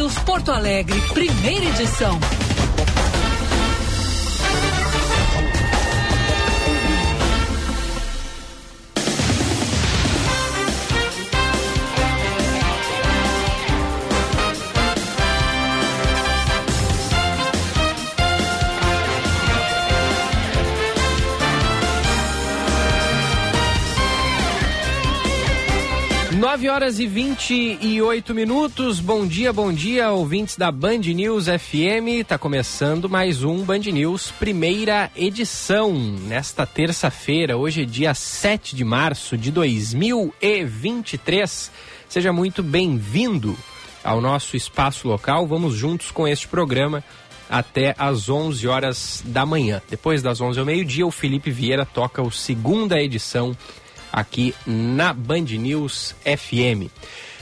[0.00, 2.18] News Porto Alegre, primeira edição.
[26.80, 29.00] Horas e 28 minutos.
[29.00, 32.24] Bom dia, bom dia, ouvintes da Band News FM.
[32.26, 35.92] Tá começando mais um Band News, primeira edição.
[35.92, 41.70] Nesta terça-feira, hoje é dia 7 de março de 2023.
[42.08, 43.54] Seja muito bem-vindo
[44.02, 45.46] ao nosso espaço local.
[45.46, 47.04] Vamos juntos com este programa
[47.50, 49.82] até às 11 horas da manhã.
[49.90, 53.54] Depois das 11 ao meio-dia, o Felipe Vieira toca o segunda edição
[54.12, 56.90] aqui na Band News FM.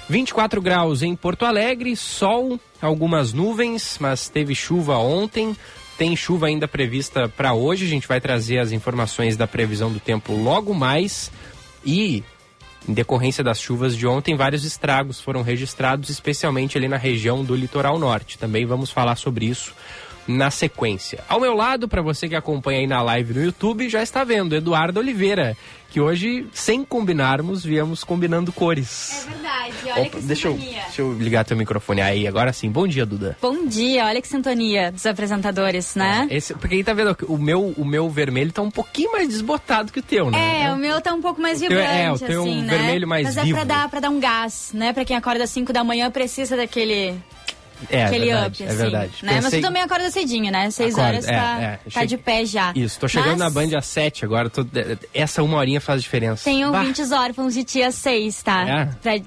[0.09, 5.55] 24 graus em Porto Alegre, sol, algumas nuvens, mas teve chuva ontem.
[5.99, 7.85] Tem chuva ainda prevista para hoje.
[7.85, 11.31] A gente vai trazer as informações da previsão do tempo logo mais.
[11.85, 12.23] E,
[12.89, 17.55] em decorrência das chuvas de ontem, vários estragos foram registrados, especialmente ali na região do
[17.55, 18.39] litoral norte.
[18.39, 19.75] Também vamos falar sobre isso
[20.29, 21.25] na sequência.
[21.29, 24.55] Ao meu lado, para você que acompanha aí na live no YouTube, já está vendo
[24.55, 25.57] Eduardo Oliveira,
[25.91, 29.27] que hoje, sem combinarmos, viemos combinando cores.
[29.27, 30.79] É verdade, olha Opa, que deixa sintonia.
[30.79, 32.71] Eu, deixa eu ligar teu microfone aí, agora sim.
[32.71, 33.37] Bom dia, Duda.
[33.41, 36.27] Bom dia, olha que sintonia dos apresentadores, né?
[36.31, 39.29] É, esse, porque aí tá vendo, o meu, o meu vermelho tá um pouquinho mais
[39.29, 40.65] desbotado que o teu, né?
[40.65, 42.77] É, o meu tá um pouco mais vibrante, teu, é, o teu assim, um né?
[42.77, 43.59] vermelho mais Mas vivo.
[43.59, 44.93] é pra dar, pra dar um gás, né?
[44.93, 47.15] Pra quem acorda às 5 da manhã precisa daquele
[47.91, 48.77] é, aquele verdade, up, é assim.
[48.77, 49.13] verdade.
[49.23, 49.33] Né?
[49.35, 49.41] Pensei...
[49.43, 50.71] Mas tu também acorda cedinho, né?
[50.71, 51.79] Seis Acordo, horas é, tá, é.
[51.93, 52.73] tá de pé já.
[52.75, 54.51] Isso, tô chegando Mas na Band às sete agora.
[54.51, 54.67] Tô...
[55.15, 56.45] Essa uma horinha faz diferença.
[56.45, 58.69] Tem ouvintes órfãos de tia seis, tá?
[58.69, 58.85] É?
[59.01, 59.21] Pra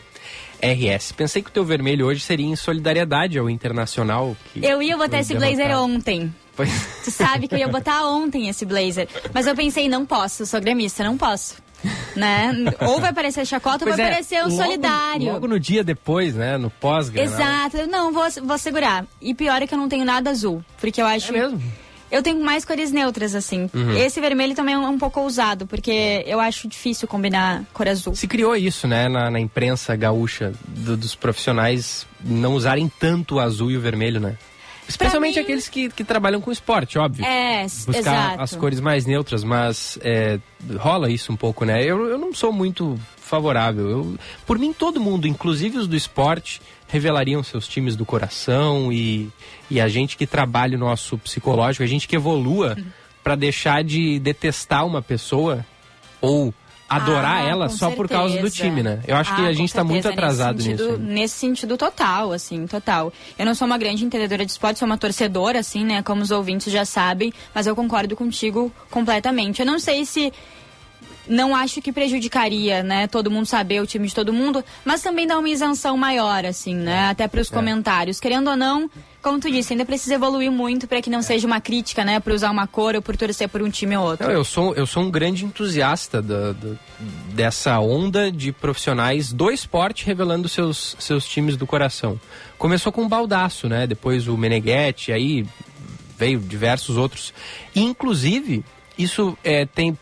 [0.62, 1.12] RS.
[1.12, 4.36] Pensei que o teu vermelho hoje seria em solidariedade ao Internacional.
[4.56, 5.56] eu ia botar esse derrotado.
[5.58, 6.34] blazer ontem.
[6.56, 6.70] Pois...
[7.04, 9.08] Tu sabe que eu ia botar ontem esse blazer.
[9.34, 11.56] Mas eu pensei, não posso, sou gremista, não posso.
[12.16, 12.54] Né?
[12.88, 15.34] Ou vai parecer chacota Pois ou vai é, parecer um logo- solidário.
[15.34, 16.58] Logo no dia depois, né?
[16.58, 17.86] No pós Exato.
[17.88, 19.06] Não, vou, vou segurar.
[19.22, 20.64] E pior é que eu não tenho nada azul.
[20.80, 21.36] Porque eu acho.
[21.36, 21.62] É mesmo?
[22.14, 23.70] Eu tenho mais cores neutras, assim.
[23.74, 23.98] Uhum.
[23.98, 28.16] Esse vermelho também é um, pouco ousado, porque eu acho difícil combinar cor azul.
[28.16, 33.40] Se criou isso, né, na, na imprensa gaúcha, do- dos profissionais não usarem tanto o
[33.40, 34.38] azul e o vermelho, né?
[34.88, 37.26] Especialmente mim- aqueles que, que trabalham com esporte, óbvio.
[37.26, 38.42] É, Buscar exato.
[38.42, 40.40] as cores mais neutras, mas é,
[40.78, 41.84] rola isso um pouco, né?
[41.84, 43.90] Eu, eu não sou muito favorável.
[43.90, 46.62] Eu, por mim, todo mundo, inclusive os do esporte,
[46.94, 49.28] revelariam seus times do coração e,
[49.70, 52.86] e a gente que trabalha o nosso psicológico, a gente que evolua Uhum.
[53.24, 55.66] para deixar de detestar uma pessoa
[56.22, 56.54] ou
[56.88, 58.56] adorar Ah, ela só por causa do certeza.
[58.70, 59.02] time, né?
[59.08, 61.00] Eu acho que Ah, a com gente está muito certeza, atrasado nesse sentido, nisso.
[61.02, 61.14] né?
[61.14, 63.12] Nesse sentido total, assim, total.
[63.40, 66.04] Eu não sou uma grande entendedora de esporte, sou uma torcedora, assim, né?
[66.04, 69.60] Como os ouvintes já sabem, mas eu concordo contigo completamente.
[69.62, 70.32] Eu não sei se
[71.28, 75.26] não acho que prejudicaria, né, todo mundo saber o time de todo mundo, mas também
[75.28, 77.54] dá uma isenção maior, assim, né, até para os É.
[77.56, 78.20] comentários.
[78.20, 78.90] Querendo ou não,
[79.22, 82.34] como tu disse, ainda precisa evoluir muito para que não seja uma crítica, né, por
[82.34, 84.28] usar uma cor ou por torcer por um time ou outro.
[84.28, 86.76] Não, eu sou, eu sou um grande entusiasta da- da-
[87.34, 92.20] dessa onda de profissionais do esporte revelando seus, seus times do coração.
[92.58, 93.88] Começou com o Baldaço, né?
[93.88, 95.46] Depois o Meneghetti, aí
[96.18, 97.34] veio diversos outros.
[97.76, 98.64] Inclusive,
[98.98, 99.98] isso é, tem.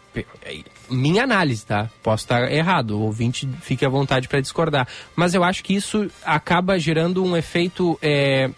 [0.92, 1.90] Minha análise, tá?
[2.04, 4.88] Posso estar errado, o ouvinte fique à vontade para discordar.
[5.16, 8.50] Mas eu acho que isso acaba gerando um efeito é,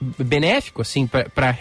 [0.00, 1.58] benéfico, assim, para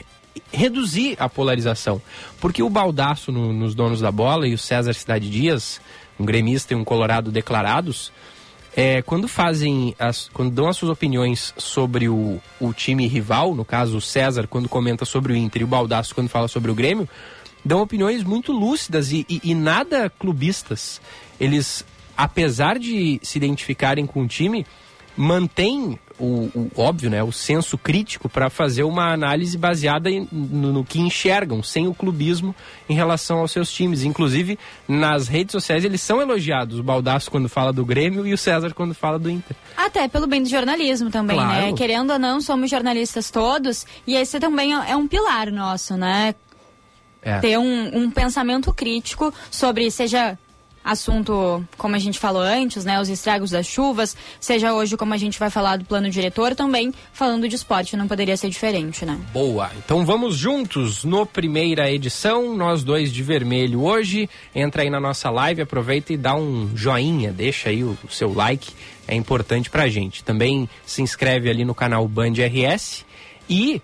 [0.51, 2.01] reduzir a polarização.
[2.39, 5.81] Porque o Baldaço no- nos donos da bola e o César Cidade Dias,
[6.19, 8.11] um gremista e um colorado declarados,
[8.75, 13.63] é, quando fazem as, quando dão as suas opiniões sobre o, o time rival, no
[13.63, 16.75] caso o César quando comenta sobre o Inter e o Baldaço quando fala sobre o
[16.75, 17.07] Grêmio,
[17.63, 21.01] dão opiniões muito lúcidas e, e- e nada clubistas.
[21.39, 21.85] Eles,
[22.17, 24.65] apesar de se identificarem com o time,
[25.15, 30.71] mantêm o, o óbvio, né, o senso crítico para fazer uma análise baseada em, no,
[30.73, 32.55] no, que enxergam, sem o clubismo
[32.87, 34.03] em relação aos seus times.
[34.03, 34.57] Inclusive,
[34.87, 38.73] nas redes sociais eles são elogiados, o Baldasso quando fala do Grêmio e o César
[38.73, 39.55] quando fala do Inter.
[39.75, 41.43] Até pelo bem do jornalismo também, né?
[41.43, 41.65] claro.
[41.67, 41.73] né?
[41.73, 46.35] Querendo ou não, somos jornalistas todos e esse também é, é um pilar nosso, né?
[47.23, 47.39] É.
[47.39, 50.37] Ter um, um pensamento crítico sobre, seja
[50.83, 55.17] assunto, como a gente falou antes, né, os estragos das chuvas, seja hoje como a
[55.17, 59.17] gente vai falar do plano diretor também, falando de esporte, não poderia ser diferente, né?
[59.31, 59.71] Boa.
[59.77, 64.29] Então vamos juntos no primeira edição, nós dois de vermelho hoje.
[64.53, 68.33] Entra aí na nossa live, aproveita e dá um joinha, deixa aí o, o seu
[68.33, 68.71] like,
[69.07, 70.23] é importante pra gente.
[70.23, 73.05] Também se inscreve ali no canal Band RS
[73.49, 73.81] e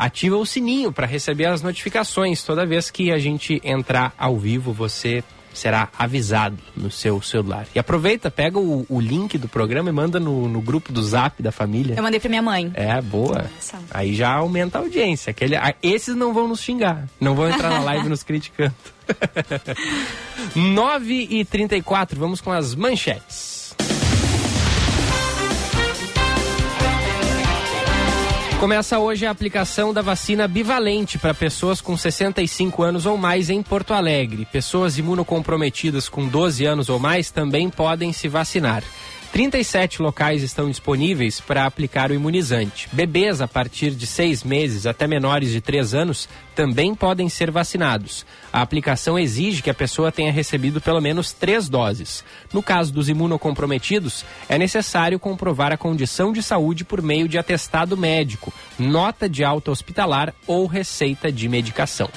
[0.00, 4.72] ativa o sininho para receber as notificações toda vez que a gente entrar ao vivo,
[4.72, 7.66] você será avisado no seu celular.
[7.74, 11.42] E aproveita, pega o, o link do programa e manda no, no, grupo do Zap
[11.42, 11.96] da família.
[11.96, 12.70] Eu mandei pra minha mãe.
[12.74, 13.50] É, boa.
[13.54, 13.78] Nossa.
[13.90, 15.32] Aí já aumenta a audiência.
[15.32, 18.74] Aquele, esses não vão nos xingar, não vão entrar na live nos criticando.
[20.54, 23.59] 9 e 34 vamos com as manchetes.
[28.60, 33.62] Começa hoje a aplicação da vacina bivalente para pessoas com 65 anos ou mais em
[33.62, 34.46] Porto Alegre.
[34.52, 38.84] Pessoas imunocomprometidas com 12 anos ou mais também podem se vacinar.
[39.32, 42.88] 37 locais estão disponíveis para aplicar o imunizante.
[42.92, 48.26] Bebês a partir de seis meses até menores de três anos também podem ser vacinados.
[48.52, 52.24] A aplicação exige que a pessoa tenha recebido pelo menos três doses.
[52.52, 57.96] No caso dos imunocomprometidos, é necessário comprovar a condição de saúde por meio de atestado
[57.96, 62.10] médico, nota de alta hospitalar ou receita de medicação.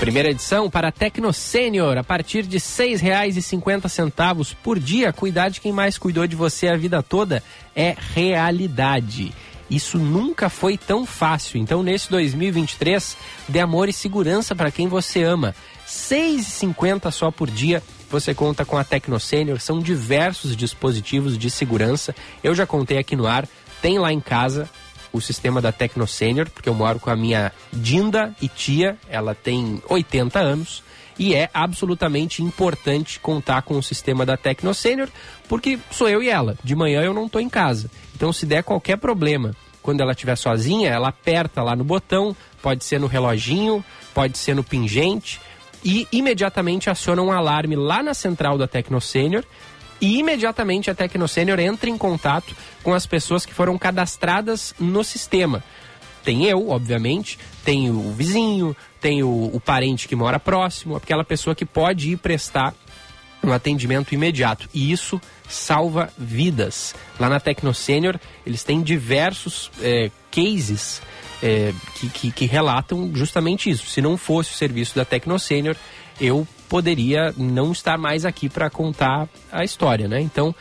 [0.00, 5.12] Primeira edição para Tecno Sênior, a partir de R$ 6,50 por dia.
[5.12, 7.42] Cuidar de quem mais cuidou de você a vida toda
[7.74, 9.34] é realidade.
[9.68, 11.58] Isso nunca foi tão fácil.
[11.60, 13.16] Então, nesse 2023,
[13.48, 15.48] dê amor e segurança para quem você ama.
[15.48, 17.82] R$ 6,50 só por dia.
[18.08, 19.60] Você conta com a Tecno Sênior.
[19.60, 22.14] São diversos dispositivos de segurança.
[22.42, 23.48] Eu já contei aqui no ar.
[23.82, 24.70] Tem lá em casa
[25.12, 29.34] o sistema da Tecno Senior, porque eu moro com a minha Dinda e tia, ela
[29.34, 30.82] tem 80 anos,
[31.18, 35.08] e é absolutamente importante contar com o sistema da Tecno Senior,
[35.48, 36.56] porque sou eu e ela.
[36.62, 37.90] De manhã eu não estou em casa.
[38.14, 42.84] Então, se der qualquer problema, quando ela estiver sozinha, ela aperta lá no botão, pode
[42.84, 43.84] ser no reloginho,
[44.14, 45.40] pode ser no pingente,
[45.84, 49.44] e imediatamente aciona um alarme lá na central da Tecno Senior
[50.00, 55.62] e imediatamente a Tecnosênior entra em contato com as pessoas que foram cadastradas no sistema.
[56.24, 61.54] Tem eu, obviamente, tem o vizinho, tem o, o parente que mora próximo, aquela pessoa
[61.54, 62.74] que pode ir prestar
[63.42, 64.68] um atendimento imediato.
[64.74, 66.94] E isso salva vidas.
[67.18, 71.00] Lá na Tecnosênior, eles têm diversos é, cases
[71.42, 73.86] é, que, que, que, relatam justamente isso.
[73.86, 75.76] Se não fosse o serviço da Tecnosênior,
[76.20, 80.20] eu poderia não estar mais aqui para contar a história, né?
[80.20, 80.54] Então,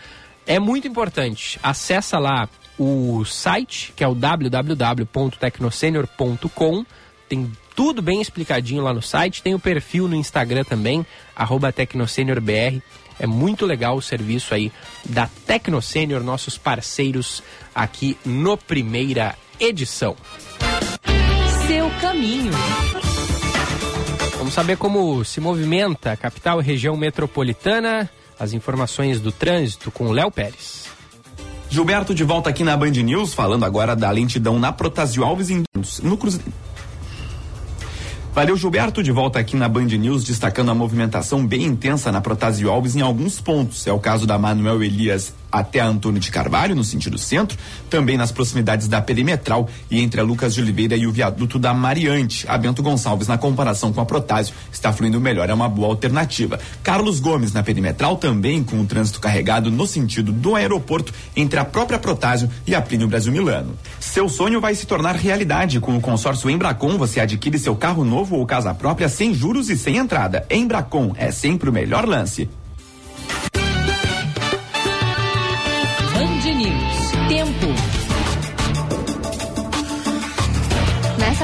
[0.46, 1.60] é muito importante.
[1.62, 2.50] Acessa lá
[2.80, 6.86] o site, que é o www.tecnosenior.com.
[7.28, 9.44] Tem tudo bem explicadinho lá no site.
[9.44, 12.82] Tem o perfil no Instagram também, arroba TecnoSeniorBR.
[13.20, 14.72] É muito legal o serviço aí
[15.04, 20.16] da Tecnosenior, nossos parceiros aqui no Primeira Edição.
[21.68, 22.52] Seu caminho.
[24.48, 28.10] Vamos saber como se movimenta a capital e região metropolitana.
[28.40, 30.86] As informações do trânsito com Léo Pérez.
[31.70, 35.64] Gilberto de volta aqui na Band News, falando agora da lentidão na Protásio Alves em,
[36.02, 36.50] no Cruzeiro.
[38.38, 42.70] Valeu, Gilberto, de volta aqui na Band News, destacando a movimentação bem intensa na Protásio
[42.70, 43.88] Alves em alguns pontos.
[43.88, 47.58] É o caso da Manuel Elias até a Antônio de Carvalho, no sentido centro,
[47.90, 51.74] também nas proximidades da Perimetral e entre a Lucas de Oliveira e o viaduto da
[51.74, 52.46] Mariante.
[52.48, 56.60] A Bento Gonçalves, na comparação com a Protásio, está fluindo melhor, é uma boa alternativa.
[56.84, 61.66] Carlos Gomes, na Perimetral, também com o trânsito carregado no sentido do aeroporto entre a
[61.66, 63.74] própria Protásio e a Plínio Brasil Milano.
[64.18, 65.80] Seu sonho vai se tornar realidade.
[65.80, 69.78] Com o consórcio Embracon, você adquire seu carro novo ou casa própria sem juros e
[69.78, 70.44] sem entrada.
[70.50, 72.50] Embracon é sempre o melhor lance.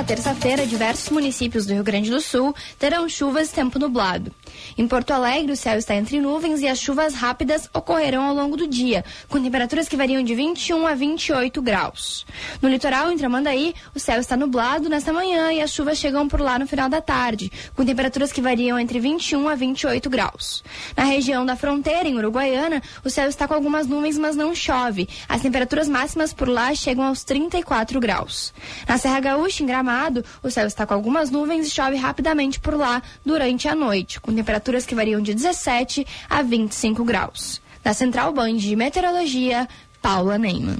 [0.06, 4.34] Terça-feira, diversos municípios do Rio Grande do Sul terão chuvas e tempo nublado.
[4.78, 8.58] Em Porto Alegre, o céu está entre nuvens e as chuvas rápidas ocorrerão ao longo
[8.58, 12.26] do dia, com temperaturas que variam de 21 a 28 graus.
[12.62, 16.42] No litoral, em Tramandaí, o céu está nublado nesta manhã e as chuvas chegam por
[16.42, 20.64] lá no final da tarde, com temperaturas que variam entre 21 a 28 graus.
[20.98, 25.08] Na região da fronteira, em Uruguaiana, o céu está com algumas nuvens, mas não chove.
[25.30, 28.54] As temperaturas máximas por lá chegam aos 34 graus.
[28.88, 29.93] Na Serra Gaúcha, em Gramado,
[30.42, 34.34] o céu está com algumas nuvens e chove rapidamente por lá durante a noite, com
[34.34, 37.62] temperaturas que variam de 17 a 25 graus.
[37.84, 39.68] Da Central Band de Meteorologia,
[40.02, 40.78] Paula Neyman.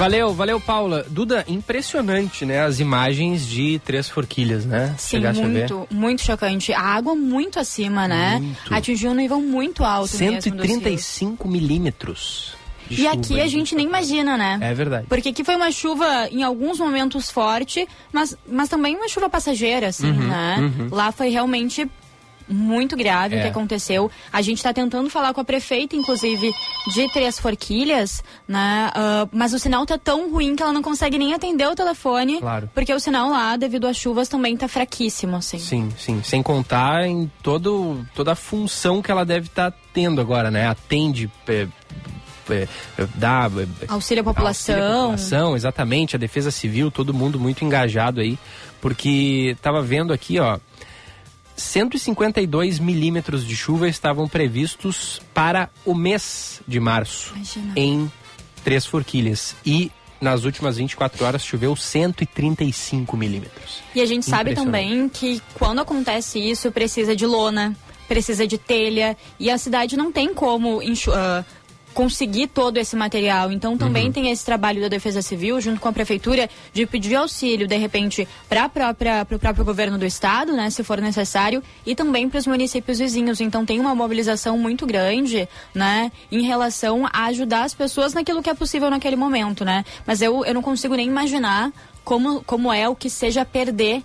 [0.00, 1.04] Valeu, valeu, Paula.
[1.10, 2.62] Duda, impressionante, né?
[2.62, 4.94] As imagens de Três Forquilhas, né?
[4.96, 6.72] Sim, Chegaste muito, muito chocante.
[6.72, 8.38] A água muito acima, né?
[8.38, 8.74] Muito.
[8.74, 10.66] Atingiu um nível muito alto mesmo dos rios.
[10.68, 12.54] 135 milímetros.
[12.94, 14.58] E chuva aqui a gente nem imagina, né?
[14.60, 15.06] É verdade.
[15.08, 19.88] Porque aqui foi uma chuva em alguns momentos forte, mas, mas também uma chuva passageira,
[19.88, 20.72] assim, Uhum, né?
[20.90, 21.88] Lá foi realmente
[22.52, 23.42] muito grave o É.
[23.42, 24.10] que aconteceu.
[24.32, 26.52] A gente está tentando falar com a prefeita, inclusive,
[26.92, 28.90] de Três Forquilhas, né?
[28.92, 32.40] Ah, mas o sinal tá tão ruim que ela não consegue nem atender o telefone.
[32.40, 32.68] Claro.
[32.74, 35.60] Porque o sinal lá, devido às chuvas, também tá fraquíssimo, assim.
[35.60, 36.22] Sim, sim.
[36.24, 40.66] Sem contar em todo, toda a função que ela deve estar tendo agora, né?
[40.66, 41.68] Atende, é,
[42.52, 43.50] é, é, dá
[43.82, 44.74] é, Auxílio à população.
[44.74, 48.38] Auxílio à população, exatamente, a defesa civil, todo mundo muito engajado aí,
[48.80, 50.58] porque estava vendo aqui, ó,
[51.56, 57.72] 152 milímetros de chuva estavam previstos para o mês de março Imagina.
[57.76, 58.10] em
[58.64, 63.80] Três Forquilhas e nas últimas 24 horas choveu 135 milímetros.
[63.94, 67.74] E a gente sabe também que quando acontece isso, precisa de lona,
[68.06, 70.80] precisa de telha, e a cidade não tem como
[71.14, 71.44] ah,
[72.00, 73.52] conseguir todo esse material.
[73.52, 74.12] Então também Uhum.
[74.12, 78.26] tem esse trabalho da Defesa Civil, junto com a Prefeitura, de pedir auxílio, de repente,
[78.48, 78.64] para
[79.30, 83.38] o próprio governo do Estado, né, se for necessário, e também para os municípios vizinhos.
[83.38, 88.48] Então tem uma mobilização muito grande, né, em relação a ajudar as pessoas naquilo que
[88.48, 89.84] é possível naquele momento, né?
[90.06, 91.70] Mas eu, eu não consigo nem imaginar
[92.02, 94.02] como, como é o que seja perder.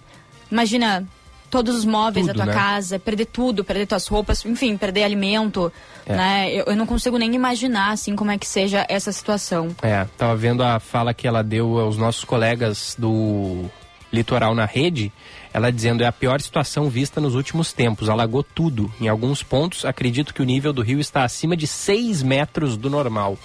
[0.51, 1.07] Imagina
[1.55, 2.59] todos os móveis Tudo, da tua né?
[2.59, 5.71] casa, perder tudo, perder tuas roupas, enfim, perder alimento,
[6.05, 6.15] É.
[6.15, 6.51] né?
[6.51, 9.69] Eu, eu não consigo nem imaginar, assim, como é que seja essa situação.
[9.81, 13.65] É, tava vendo a fala que ela deu aos nossos colegas do
[14.11, 15.13] Litoral na Rede,
[15.53, 18.91] ela dizendo é a pior situação vista nos últimos tempos, alagou tudo.
[18.99, 22.89] Em alguns pontos, acredito que o nível do rio está acima de 6 metros do
[22.89, 23.37] normal.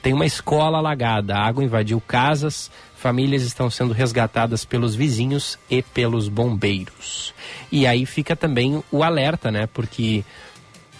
[0.00, 5.82] Tem uma escola alagada, a água invadiu casas, famílias estão sendo resgatadas pelos vizinhos e
[5.82, 7.32] pelos bombeiros.
[7.70, 9.66] E aí fica também o alerta, né?
[9.72, 10.24] Porque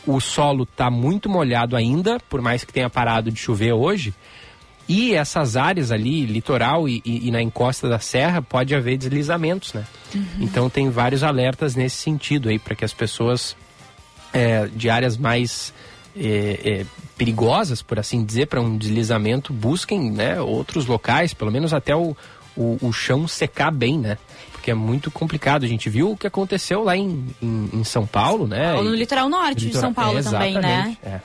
[0.06, 4.14] o solo está muito molhado ainda, por mais que tenha parado de chover hoje.
[4.88, 9.74] E essas áreas ali, litoral e, e- e na encosta da serra, pode haver deslizamentos,
[9.74, 9.84] né?
[10.40, 13.54] Então tem vários alertas nesse sentido aí, para que as pessoas
[14.32, 15.74] é, de áreas mais
[16.16, 16.86] é, é,
[17.18, 22.16] perigosas, por assim dizer, para um deslizamento, busquem né, outros locais, pelo menos até o,
[22.56, 24.16] o, o chão secar bem, né?
[24.52, 25.64] Porque é muito complicado.
[25.64, 28.74] A gente viu o que aconteceu lá em, em, em São Paulo, né?
[28.74, 30.96] Ou no E- litoral norte de Litoral- São Paulo é, também, né?
[31.02, 31.20] é.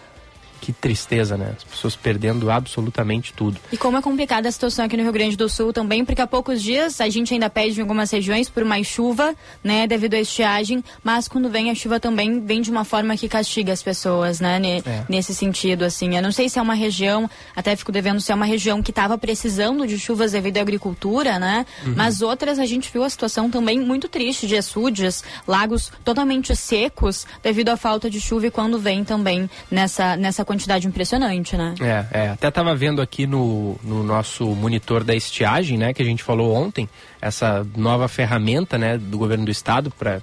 [0.64, 1.56] Que tristeza, né?
[1.58, 3.60] As pessoas perdendo absolutamente tudo.
[3.70, 6.26] E como é complicada a situação aqui no Rio Grande do Sul também, porque há
[6.28, 10.22] poucos dias a gente ainda pede em algumas regiões por mais chuva, né, devido à
[10.22, 14.40] estiagem, mas quando vem a chuva também vem de uma forma que castiga as pessoas,
[14.40, 15.04] né, ne- É.
[15.10, 16.16] nesse sentido, assim.
[16.16, 18.92] Eu não sei se é uma região, até fico devendo se é uma região que
[18.92, 23.50] estava precisando de chuvas devido à agricultura, né, mas outras a gente viu a situação
[23.52, 28.80] também muito triste de açudes, lagos totalmente secos devido à falta de chuva e quando
[28.80, 31.74] vem também nessa, nessa quantidade impressionante, né?
[31.82, 32.30] É, é.
[32.30, 36.54] Até estava vendo aqui no, no nosso monitor da estiagem, né, que a gente falou
[36.54, 36.88] ontem,
[37.20, 40.22] essa nova ferramenta, né, do governo do estado para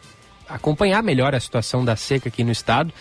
[0.48, 2.92] acompanhar melhor a situação da seca aqui no estado.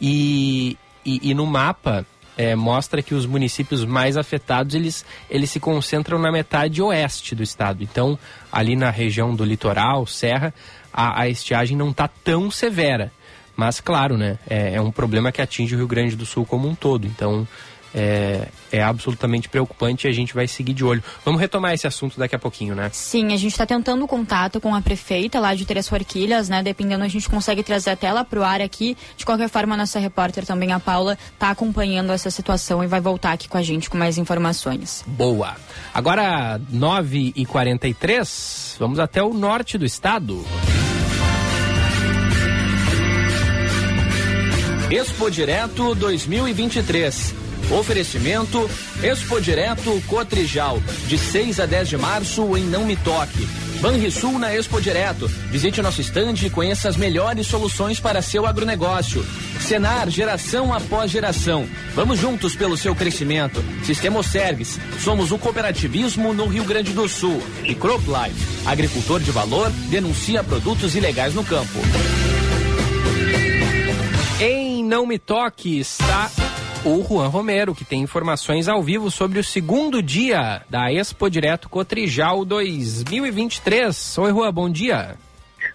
[0.00, 5.58] E, e, e no mapa é, mostra que os municípios mais afetados eles, eles se
[5.58, 7.82] concentram na metade oeste do estado.
[7.82, 8.16] Então,
[8.52, 10.54] ali na região do litoral, serra,
[10.92, 13.10] a, a estiagem não está tão severa.
[13.56, 16.68] Mas, claro, né, é, é, um problema que atinge o Rio Grande do Sul como
[16.68, 17.06] um todo.
[17.06, 17.48] Então,
[17.96, 21.02] é, é, absolutamente preocupante e a gente vai seguir de olho.
[21.24, 22.90] Vamos retomar esse assunto daqui a pouquinho, né?
[22.92, 26.62] Sim, a gente está tentando contato com a prefeita lá de Três Forquilhas, né?
[26.62, 28.96] Dependendo, a gente consegue trazer a tela para o ar aqui.
[29.16, 33.00] De qualquer forma, a nossa repórter também, a Paula, está acompanhando essa situação e vai
[33.00, 35.02] voltar aqui com a gente com mais informações.
[35.06, 35.56] Boa.
[35.94, 40.44] Agora, 9h43, vamos até o norte do estado.
[44.90, 47.34] Expo Direto 2023.
[47.72, 48.70] Oferecimento
[49.02, 53.48] Expo Direto Cotrijal, de 6 a 10 de março em Não Me Toque.
[53.80, 55.26] Banrisul na Expo Direto.
[55.50, 59.26] Visite nosso estande e conheça as melhores soluções para seu agronegócio.
[59.60, 61.68] Senar, geração após geração.
[61.92, 63.64] Vamos juntos pelo seu crescimento.
[63.84, 64.80] Sistema Service.
[65.00, 67.42] Somos o cooperativismo no Rio Grande do Sul.
[67.64, 68.68] E Crop Life.
[68.68, 71.80] Agricultor de valor denuncia produtos ilegais no campo.
[74.86, 76.30] Não Me Toque está
[76.84, 81.68] o Juan Romero, que tem informações ao vivo sobre o segundo dia da Expo Direto
[81.68, 84.18] Cotrijal 2023.
[84.18, 85.16] Oi, Juan, bom dia.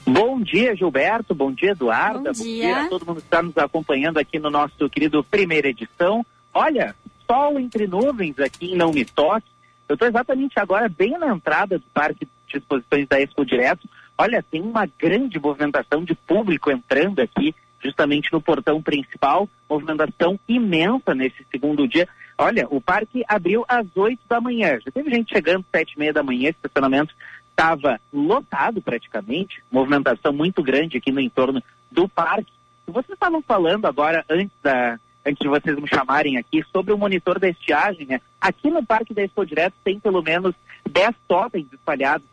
[0.07, 1.35] Bom dia, Gilberto.
[1.35, 2.31] Bom dia, Eduarda.
[2.31, 2.67] Bom dia.
[2.67, 6.25] Bom dia a todo mundo que está nos acompanhando aqui no nosso querido primeira edição.
[6.53, 6.95] Olha,
[7.27, 9.51] sol entre nuvens aqui em Não Me Toque.
[9.89, 13.89] Eu estou exatamente agora bem na entrada do Parque de Exposições da Expo Direto.
[14.17, 21.13] Olha, tem uma grande movimentação de público entrando aqui justamente no portão principal, movimentação imensa
[21.15, 22.07] nesse segundo dia.
[22.37, 25.99] Olha, o parque abriu às 8 da manhã, já teve gente chegando às 7 e
[25.99, 27.13] meia da manhã, esse estacionamento
[27.49, 31.61] estava lotado praticamente, movimentação muito grande aqui no entorno
[31.91, 32.51] do parque.
[32.87, 37.39] Vocês estavam falando agora, antes da, antes de vocês me chamarem aqui, sobre o monitor
[37.39, 38.21] da estiagem, né?
[38.39, 40.55] Aqui no Parque da Expo Direto tem pelo menos
[40.89, 42.25] 10 totens espalhados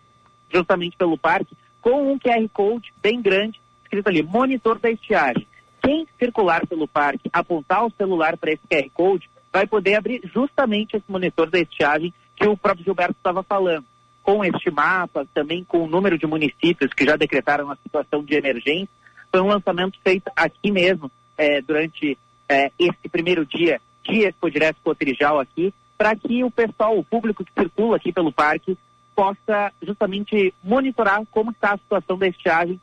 [0.50, 5.46] justamente pelo parque, com um QR Code bem grande escrito ali, monitor da estiagem.
[5.82, 10.96] Quem circular pelo parque, apontar o celular para esse QR Code, vai poder abrir justamente
[10.96, 13.84] esse monitor da estiagem que o próprio Gilberto estava falando.
[14.22, 18.34] Com este mapa, também com o número de municípios que já decretaram a situação de
[18.34, 18.90] emergência,
[19.32, 24.80] foi um lançamento feito aqui mesmo, é, durante é, esse primeiro dia de Expo Direto
[24.82, 28.76] Cotrijal aqui, para que o pessoal, o público que circula aqui pelo parque,
[29.14, 32.80] possa justamente monitorar como está a situação da estiagem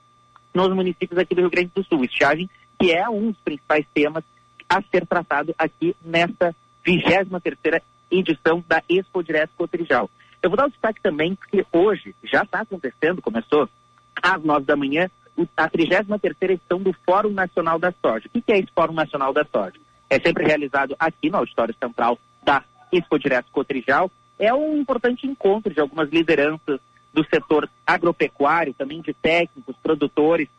[0.56, 2.06] nos municípios aqui do Rio Grande do Sul.
[2.06, 4.24] Estiagem, que é um dos principais temas
[4.68, 7.28] a ser tratado aqui nesta 23
[8.10, 10.10] edição da Expo Direto Cotrijal.
[10.42, 13.70] Eu vou dar o um destaque também, porque hoje já está acontecendo, começou
[14.22, 15.10] às nove da manhã,
[15.58, 18.30] a 33 edição do Fórum Nacional da Soja.
[18.34, 19.76] O que é esse Fórum Nacional da Soja?
[20.10, 24.10] É sempre realizado aqui no Auditório Central da Expo Direto Cotrijal.
[24.40, 26.80] É um importante encontro de algumas lideranças
[27.16, 30.50] do setor agropecuário, também de técnicos, produtores,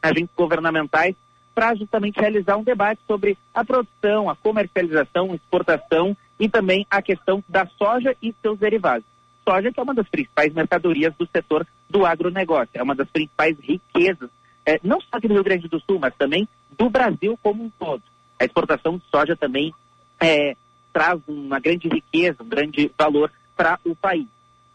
[0.00, 1.16] agentes governamentais,
[1.52, 7.42] para justamente realizar um debate sobre a produção, a comercialização, exportação e também a questão
[7.48, 9.04] da soja e seus derivados.
[9.44, 13.56] Soja que é uma das principais mercadorias do setor do agronegócio, é uma das principais
[13.60, 14.30] riquezas,
[14.64, 16.48] é, não só aqui do Rio Grande do Sul, mas também
[16.78, 18.02] do Brasil como um todo.
[18.40, 19.74] A exportação de soja também
[20.20, 20.56] é,
[20.92, 24.26] traz uma grande riqueza, um grande valor para o país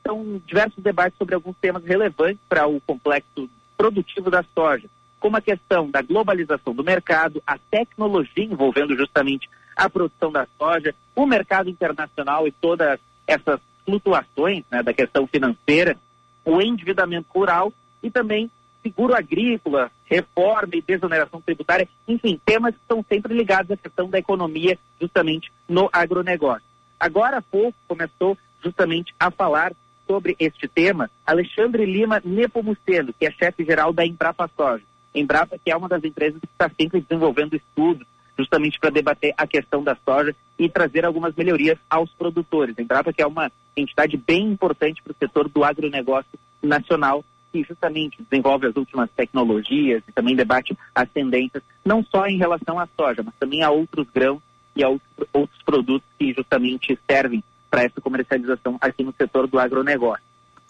[0.10, 5.41] são diversos debates sobre alguns temas relevantes para o complexo produtivo da soja, como a
[5.41, 11.69] questão da globalização do mercado, a tecnologia envolvendo justamente a produção da soja, o mercado
[11.69, 15.95] internacional e todas essas flutuações né, da questão financeira,
[16.43, 18.50] o endividamento rural e também
[18.82, 24.17] seguro agrícola, reforma e desoneração tributária, enfim, temas que estão sempre ligados à questão da
[24.17, 26.63] economia, justamente no agronegócio.
[27.00, 29.74] Agora há pouco começou justamente a falar
[30.10, 34.84] sobre este tema Alexandre Lima Nepomuceno, que é chefe-geral da Embrapa Soja.
[35.13, 39.45] Embrapa, que é uma das empresas que está sempre desenvolvendo estudos justamente para debater a
[39.45, 42.78] questão da soja e trazer algumas melhorias aos produtores.
[42.80, 48.24] Embrapa, que é uma entidade bem importante para o setor do agronegócio nacional, que justamente
[48.30, 53.22] desenvolve as últimas tecnologias e também debate as tendências, não só em relação à soja,
[53.24, 54.41] mas também a outros grãos
[54.76, 60.23] e a outros produtos que justamente servem para essa comercialização aqui no setor do agronegócio.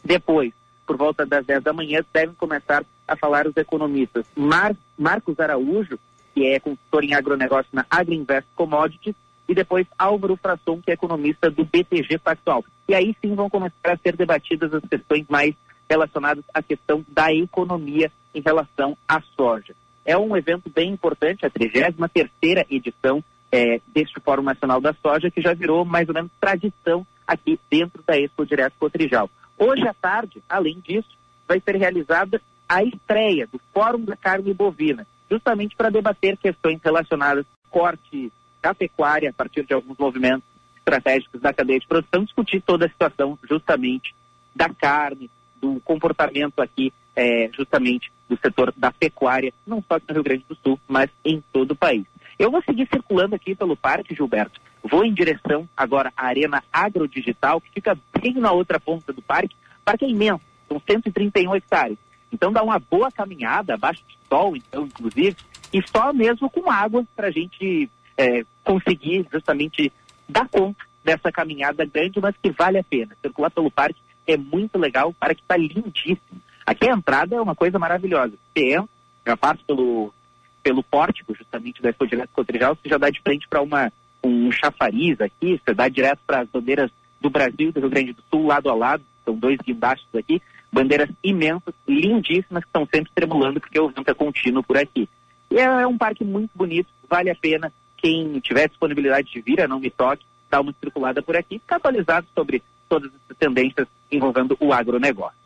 [0.03, 0.53] Depois,
[0.85, 5.99] por volta das 10 da manhã, devem começar a falar os economistas Mar Marcos Araújo,
[6.33, 9.15] que é consultor em agronegócio na Agriinvest Commodities,
[9.47, 12.63] e depois Álvaro Frasson, que é economista do BTG Pactual.
[12.88, 15.55] E aí sim vão começar a ser debatidas as questões mais
[15.89, 19.75] relacionadas à questão da economia em relação à soja.
[20.05, 25.41] É um evento bem importante, a 33ª edição é, deste Fórum Nacional da Soja, que
[25.41, 29.29] já virou mais ou menos tradição aqui dentro da Expo Direto Cotrijal.
[29.57, 31.09] Hoje à tarde, além disso,
[31.47, 37.45] vai ser realizada a estreia do Fórum da Carne Bovina, justamente para debater questões relacionadas
[37.45, 38.31] ao corte
[38.62, 42.89] da pecuária a partir de alguns movimentos estratégicos da cadeia de produção, discutir toda a
[42.89, 44.13] situação justamente
[44.55, 45.29] da carne,
[45.62, 50.46] do comportamento aqui, é, justamente do setor da pecuária, não só aqui no Rio Grande
[50.48, 52.06] do Sul, mas em todo o país.
[52.38, 54.62] Eu vou seguir circulando aqui pelo parque, Gilberto.
[54.84, 59.56] Vou em direção agora à Arena Agrodigital, que fica bem na outra ponta do parque.
[59.82, 61.98] O parque é imenso, são 131 hectares.
[62.32, 65.36] Então dá uma boa caminhada, abaixo de sol, então, inclusive,
[65.74, 69.92] e só mesmo com água para a gente é, conseguir justamente
[70.28, 73.18] dar conta dessa caminhada grande, mas que vale a pena.
[73.22, 76.42] Circular pelo parque é muito legal, o parque está lindíssimo.
[76.69, 78.36] Aqui a entrada é uma coisa maravilhosa.
[78.53, 78.88] Você entra,
[79.25, 80.13] já passa pelo,
[80.62, 83.91] pelo pórtico, justamente da Expo Direto Cotrijal, você já dá de frente para uma
[84.23, 88.13] um chafariz aqui, você dá direto para as bandeiras do Brasil e do Rio Grande
[88.13, 90.39] do Sul, lado a lado, são dois guindastes aqui,
[90.71, 95.10] bandeiras imensas, lindíssimas, que estão sempre tremulando, porque o vento é contínuo por aqui.
[95.49, 99.60] E é, é um parque muito bonito, vale a pena, quem tiver disponibilidade de vir
[99.60, 103.88] a Não Me Toque, dar uma circulada por aqui, ficar atualizado sobre todas as tendências
[104.12, 105.38] envolvendo o agronegócio.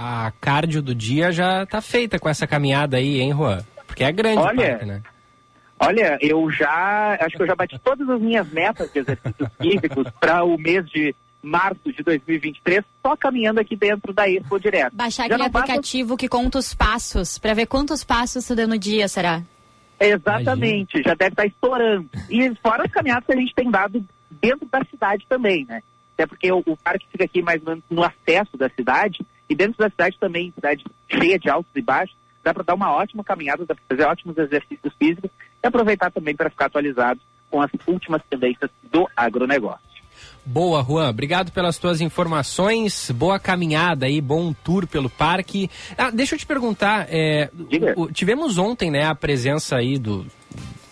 [0.00, 3.64] A cardio do dia já está feita com essa caminhada aí, hein, Juan?
[3.84, 5.02] Porque é grande Olha, o parque, né?
[5.80, 10.06] Olha, eu já acho que eu já bati todas as minhas metas de exercícios físicos
[10.20, 14.94] para o mês de março de 2023, só caminhando aqui dentro da Expo direto.
[14.94, 18.54] Baixar Já aquele não basta- aplicativo que conta os passos, para ver quantos passos tu
[18.54, 19.42] deu no dia, será?
[19.98, 22.08] Exatamente, já deve estar estourando.
[22.30, 24.04] E fora as caminhadas que a gente tem dado
[24.40, 25.82] dentro da cidade também, né?
[26.14, 29.54] Até porque o, o parque fica aqui mais ou menos no acesso da cidade, e
[29.54, 33.22] dentro da cidade também, cidade cheia de altos e baixos, dá para dar uma ótima
[33.24, 35.30] caminhada, dá para fazer ótimos exercícios físicos
[35.62, 39.88] e aproveitar também para ficar atualizado com as últimas tendências do agronegócio.
[40.44, 41.10] Boa, Juan.
[41.10, 43.10] Obrigado pelas tuas informações.
[43.10, 45.70] Boa caminhada aí, bom tour pelo parque.
[45.96, 47.50] Ah, deixa eu te perguntar, é,
[47.96, 50.26] o- tivemos ontem, né, a presença aí do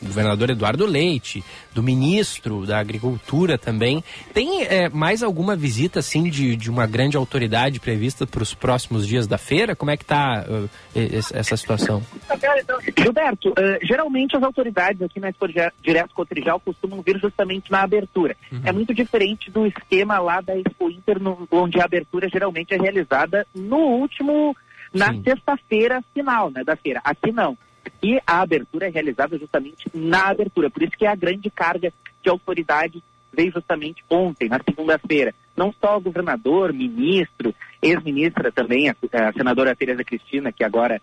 [0.03, 1.43] governador Eduardo Leite,
[1.75, 4.03] do ministro da Agricultura também.
[4.33, 9.07] Tem é, mais alguma visita, assim, de, de uma grande autoridade prevista para os próximos
[9.07, 9.75] dias da feira?
[9.77, 10.45] Como é que está
[11.35, 12.03] essa situação?
[12.99, 17.83] Gilberto, eh, geralmente as autoridades aqui na Expo Dire- Direto Cotrijal costumam vir justamente na
[17.83, 18.37] abertura.
[18.65, 22.77] É muito diferente do esquema lá da Expo Inter, no- onde a abertura geralmente é
[22.77, 24.57] realizada no último,
[24.93, 27.01] na sexta-feira final né, da feira.
[27.05, 27.57] Aqui não.
[27.87, 30.68] Aqui a abertura é realizada justamente na abertura.
[30.68, 33.01] Por isso que a grande carga de autoridades
[33.33, 35.35] veio justamente ontem, na segunda-feira.
[35.57, 38.96] Não só o governador, ministro, ex-ministra também, a,
[39.29, 41.01] a senadora Tereza Cristina, que agora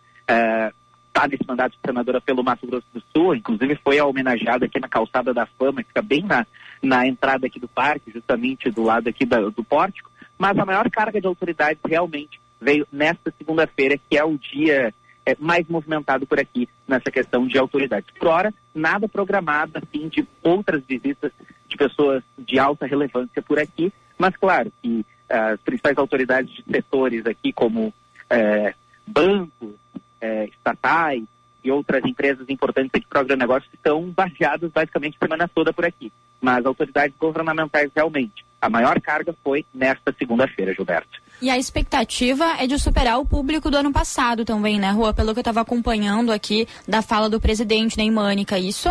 [1.07, 4.87] está nesse mandato de senadora pelo Mato Grosso do Sul, inclusive foi homenageada aqui na
[4.89, 6.45] Calçada da Fama, que fica bem na,
[6.81, 10.89] na entrada aqui do parque, justamente do lado aqui da- do pórtico, mas a maior
[10.89, 14.93] carga de autoridades realmente veio nesta segunda-feira, que é o dia
[15.25, 18.09] é, mais movimentado por aqui nessa questão de autoridades.
[18.17, 21.31] Por hora, nada programado assim de outras visitas
[21.67, 26.63] de pessoas de alta relevância por aqui, mas claro que ah, as principais autoridades de
[26.71, 27.93] setores aqui, como
[28.29, 28.73] eh,
[29.07, 29.75] bancos,
[30.21, 31.23] eh, estatais
[31.63, 35.85] e outras empresas importantes aqui para o agronegócio, estão baseadas basicamente a semana toda por
[35.85, 36.11] aqui.
[36.41, 38.45] Mas autoridades governamentais realmente.
[38.63, 41.21] A maior carga foi nesta segunda-feira, Gilberto.
[41.41, 45.13] E a expectativa é de superar o público do ano passado também, né, Rua?
[45.13, 48.87] Pelo que eu estava acompanhando aqui da fala do presidente da Imânica, isso?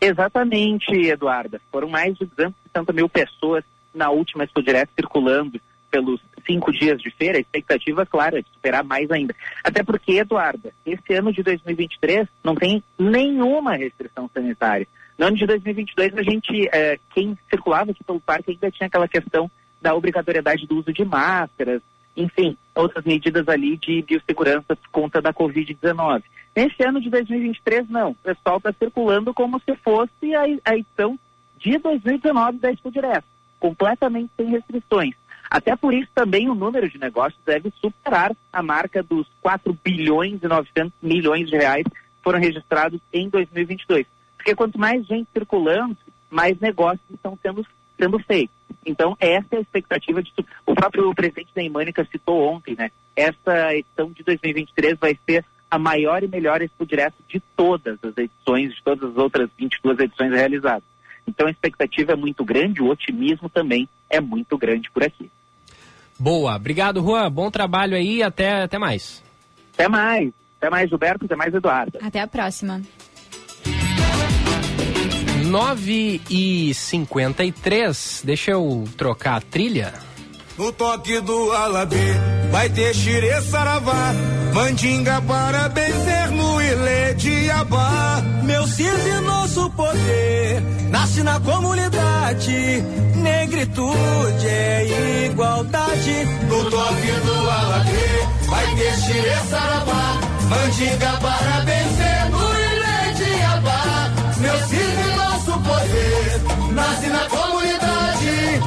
[0.00, 1.60] Exatamente, Eduarda.
[1.72, 7.10] Foram mais de 260 mil pessoas na última Expo Direto circulando pelos cinco dias de
[7.10, 7.38] feira.
[7.38, 9.34] A expectativa, claro, é de superar mais ainda.
[9.64, 14.86] Até porque, Eduarda, esse ano de 2023 não tem nenhuma restrição sanitária.
[15.18, 19.08] No ano de 2022, a gente, eh, quem circulava aqui pelo parque ainda tinha aquela
[19.08, 19.50] questão
[19.80, 21.80] da obrigatoriedade do uso de máscaras,
[22.16, 26.22] enfim, outras medidas ali de biossegurança por conta da Covid-19.
[26.54, 28.10] Nesse ano de 2023, não.
[28.10, 31.18] O pessoal está circulando como se fosse a, a edição
[31.58, 33.26] de 2019 da Expo Direto,
[33.58, 35.14] completamente sem restrições.
[35.50, 40.42] Até por isso também o número de negócios deve superar a marca dos 4 bilhões
[40.42, 44.06] e 900 milhões de reais que foram registrados em 2022.
[44.46, 45.96] Porque quanto mais gente circulando,
[46.30, 47.66] mais negócios estão sendo,
[47.98, 48.54] sendo feitos.
[48.86, 50.32] Então, essa é a expectativa de.
[50.64, 52.92] O próprio presidente da Imânica citou ontem, né?
[53.16, 58.16] Essa edição de 2023 vai ser a maior e melhor Expo Direto de todas as
[58.16, 60.84] edições, de todas as outras 22 edições realizadas.
[61.26, 65.28] Então a expectativa é muito grande, o otimismo também é muito grande por aqui.
[66.16, 69.24] Boa, obrigado Juan, bom trabalho aí, até, até mais.
[69.74, 71.98] Até mais, até mais Gilberto, até mais Eduardo.
[72.00, 72.80] Até a próxima.
[75.46, 79.94] 9 e 53 deixa eu trocar a trilha.
[80.58, 82.14] No toque do alabê,
[82.50, 84.14] vai ter xire saravá,
[84.52, 88.22] mandinga para benzer no ilê de abá.
[88.42, 92.82] Meu CIS e nosso poder, nasce na comunidade,
[93.16, 96.24] negritude é igualdade.
[96.48, 102.30] No toque do alabê, vai ter xire saravá, mandinga para benzer
[106.72, 108.60] nasce na comunidade,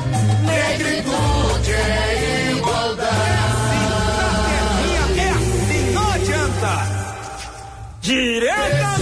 [0.45, 3.10] negritude é igualdade.
[5.17, 6.73] É assim, não adianta.
[8.01, 8.99] Diretamente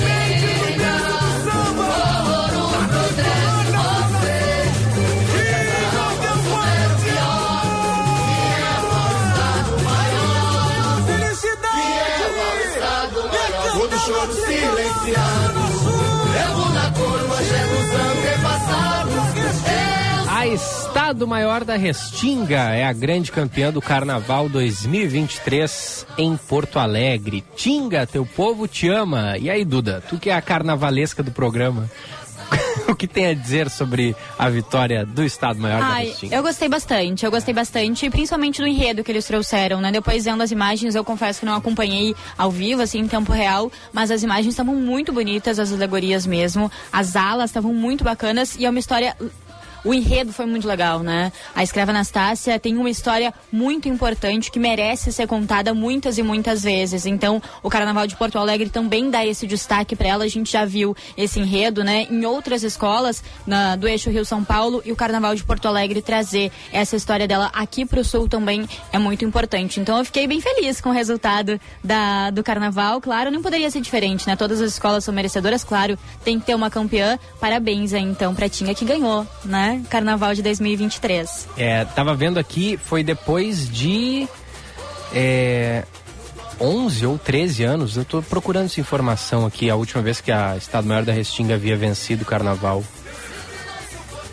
[20.98, 27.44] Estado Maior da Restinga é a grande campeã do Carnaval 2023 em Porto Alegre.
[27.56, 29.38] Tinga, teu povo te ama.
[29.38, 31.88] E aí, Duda, tu que é a carnavalesca do programa,
[32.90, 36.36] o que tem a dizer sobre a vitória do Estado Maior da Ai, Restinga?
[36.36, 39.92] eu gostei bastante, eu gostei bastante, principalmente do enredo que eles trouxeram, né?
[39.92, 43.72] Depois vendo as imagens, eu confesso que não acompanhei ao vivo, assim, em tempo real,
[43.94, 48.66] mas as imagens estavam muito bonitas, as alegorias mesmo, as alas estavam muito bacanas e
[48.66, 49.16] é uma história
[49.88, 51.32] o enredo foi muito legal, né?
[51.56, 56.64] A escrava Anastácia tem uma história muito importante que merece ser contada muitas e muitas
[56.64, 57.06] vezes.
[57.06, 60.26] Então, o Carnaval de Porto Alegre também dá esse destaque para ela.
[60.26, 62.06] A gente já viu esse enredo, né?
[62.12, 66.52] Em outras escolas na, do eixo Rio-São Paulo e o Carnaval de Porto Alegre trazer
[66.74, 69.80] essa história dela aqui para o Sul também é muito importante.
[69.80, 73.00] Então, eu fiquei bem feliz com o resultado da, do Carnaval.
[73.00, 74.36] Claro, não poderia ser diferente, né?
[74.36, 75.98] Todas as escolas são merecedoras, claro.
[76.26, 77.18] Tem que ter uma campeã.
[77.40, 79.77] Parabéns aí, então, pra Tinha que ganhou, né?
[79.84, 81.48] Carnaval de 2023.
[81.58, 84.28] É, tava vendo aqui, foi depois de
[85.14, 85.84] é,
[86.60, 87.98] 11 ou 13 anos.
[87.98, 91.56] Eu tô procurando essa informação aqui, a última vez que a Estado Maior da Restinga
[91.56, 92.84] havia vencido o Carnaval.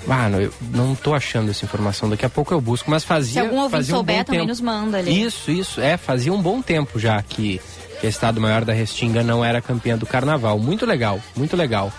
[0.08, 2.08] Ah, não, eu não tô achando essa informação.
[2.10, 3.40] Daqui a pouco eu busco, mas fazia.
[3.42, 5.22] Se algum ouvinte fazia souber, também nos manda ali.
[5.22, 5.80] Isso, isso.
[5.80, 7.60] É, fazia um bom tempo já que,
[8.00, 10.58] que a Estado Maior da Restinga não era campeã do Carnaval.
[10.58, 11.92] Muito legal, muito legal.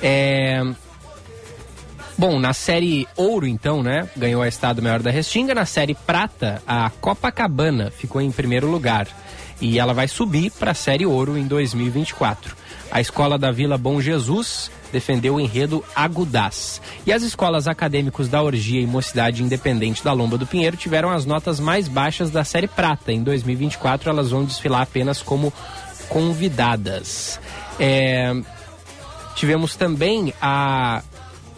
[0.00, 0.62] É.
[2.18, 4.08] Bom, na série Ouro, então, né?
[4.16, 5.54] Ganhou a Estado Maior da Restinga.
[5.54, 9.06] Na série Prata, a Copacabana ficou em primeiro lugar.
[9.60, 12.56] E ela vai subir para a série Ouro em 2024.
[12.90, 16.82] A escola da Vila Bom Jesus defendeu o enredo Agudaz.
[17.06, 21.24] E as escolas acadêmicos da Orgia e Mocidade Independente da Lomba do Pinheiro tiveram as
[21.24, 23.12] notas mais baixas da série Prata.
[23.12, 25.52] Em 2024, elas vão desfilar apenas como
[26.08, 27.38] convidadas.
[27.78, 28.34] É,
[29.36, 31.00] tivemos também a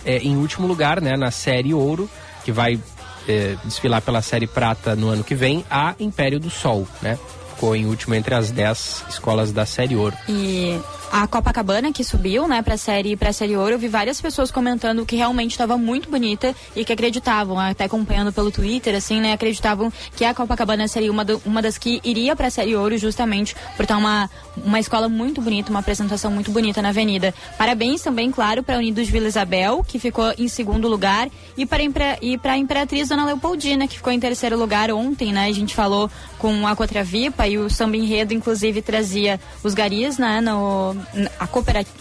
[0.05, 2.09] é, em último lugar, né, na série Ouro,
[2.45, 2.81] que vai
[3.29, 7.19] é, desfilar pela série Prata no ano que vem, a Império do Sol, né?
[7.55, 10.17] Ficou em último entre as 10 escolas da série Ouro.
[10.29, 10.81] E
[11.13, 15.05] a Copacabana que subiu, né, pra série, pra série Ouro, eu vi várias pessoas comentando
[15.05, 19.93] que realmente estava muito bonita e que acreditavam, até acompanhando pelo Twitter, assim, né, acreditavam
[20.15, 23.83] que a Copacabana seria uma, do- uma das que iria pra série Ouro justamente por
[23.83, 24.31] estar uma,
[24.65, 27.35] uma escola muito bonita, uma apresentação muito bonita na avenida.
[27.59, 31.81] Parabéns também, claro, para Unidos Vila Isabel, que ficou em segundo lugar, e para
[32.23, 36.09] e pra Imperatriz Dona Leopoldina, que ficou em terceiro lugar ontem, né, a gente falou
[36.39, 41.00] com a Cotravipa e o Samba Enredo, inclusive, trazia os garis, né, no,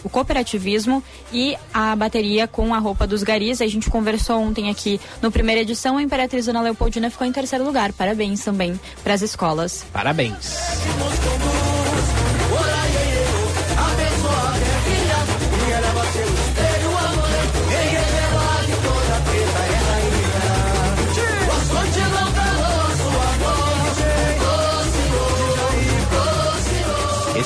[0.03, 3.61] o cooperativismo e a bateria com a roupa dos garis.
[3.61, 7.65] A gente conversou ontem aqui no primeira edição, a Imperatriz Dona Leopoldina ficou em terceiro
[7.65, 7.93] lugar.
[7.93, 9.85] Parabéns também para as escolas.
[9.91, 10.57] Parabéns.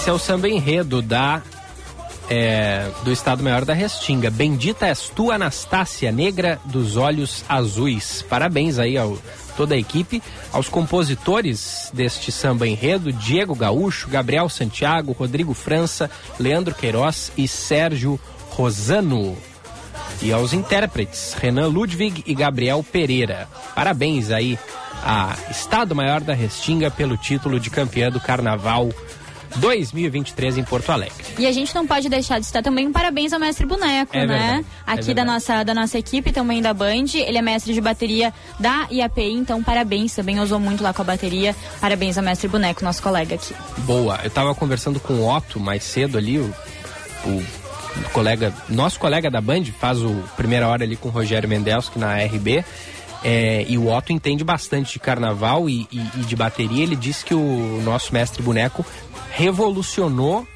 [0.04, 1.42] Esse é o samba enredo da
[2.30, 4.30] é, do Estado Maior da Restinga.
[4.30, 8.22] Bendita és tu, Anastácia, negra dos olhos azuis.
[8.22, 9.18] Parabéns aí ao
[9.56, 16.76] toda a equipe, aos compositores deste samba enredo, Diego Gaúcho, Gabriel Santiago, Rodrigo França, Leandro
[16.76, 19.38] Queiroz e Sérgio Rosano.
[20.22, 23.48] E aos intérpretes, Renan Ludwig e Gabriel Pereira.
[23.74, 24.60] Parabéns aí
[25.02, 28.90] a Estado Maior da Restinga pelo título de campeã do Carnaval
[29.58, 31.24] 2023 em Porto Alegre.
[31.38, 34.26] E a gente não pode deixar de estar também um parabéns ao mestre Boneco, É
[34.26, 34.38] né?
[34.38, 35.28] verdade, é Aqui da verdade.
[35.28, 37.06] nossa, da nossa equipe, também da Band.
[37.16, 40.14] Ele é mestre de bateria da IAPI, então parabéns.
[40.16, 41.56] Também usou muito lá com a bateria.
[41.80, 43.54] Parabéns ao mestre Boneco, nosso colega aqui.
[43.80, 44.20] Boa.
[44.24, 46.54] Eu tava conversando com o Otto mais cedo ali, o,
[47.26, 47.44] o
[48.12, 52.16] colega, nosso colega da Band, faz o primeira hora ali com o Rogério Mendelski na
[52.18, 52.64] RB.
[53.26, 56.84] é, e o Otto entende bastante de carnaval e, e- e de bateria.
[56.84, 58.86] Ele disse que o nosso mestre boneco
[59.34, 60.48] revolucionou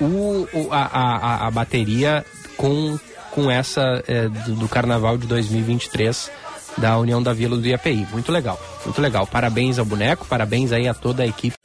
[0.00, 2.24] o, a- a- a bateria
[2.56, 2.98] com,
[3.30, 6.30] com essa é, do, do carnaval de 2023
[6.78, 8.06] da União da Vila do IAPI.
[8.10, 9.26] Muito legal, muito legal.
[9.26, 11.56] Parabéns ao boneco, parabéns aí a toda a equipe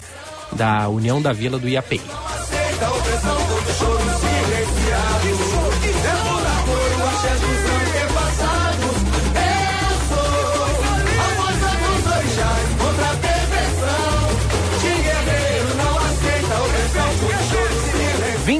[0.52, 2.02] da União da Vila do IAPI.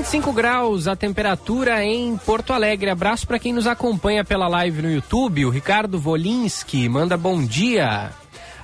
[0.08, 2.90] 25 graus a temperatura em Porto Alegre.
[2.90, 5.46] Abraço para quem nos acompanha pela live no YouTube.
[5.46, 8.12] O Ricardo Volinski manda bom dia.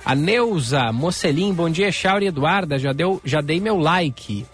[0.02, 4.46] A Neuza Mocelim, bom dia, Chauri Eduarda, já, deu, já dei meu like.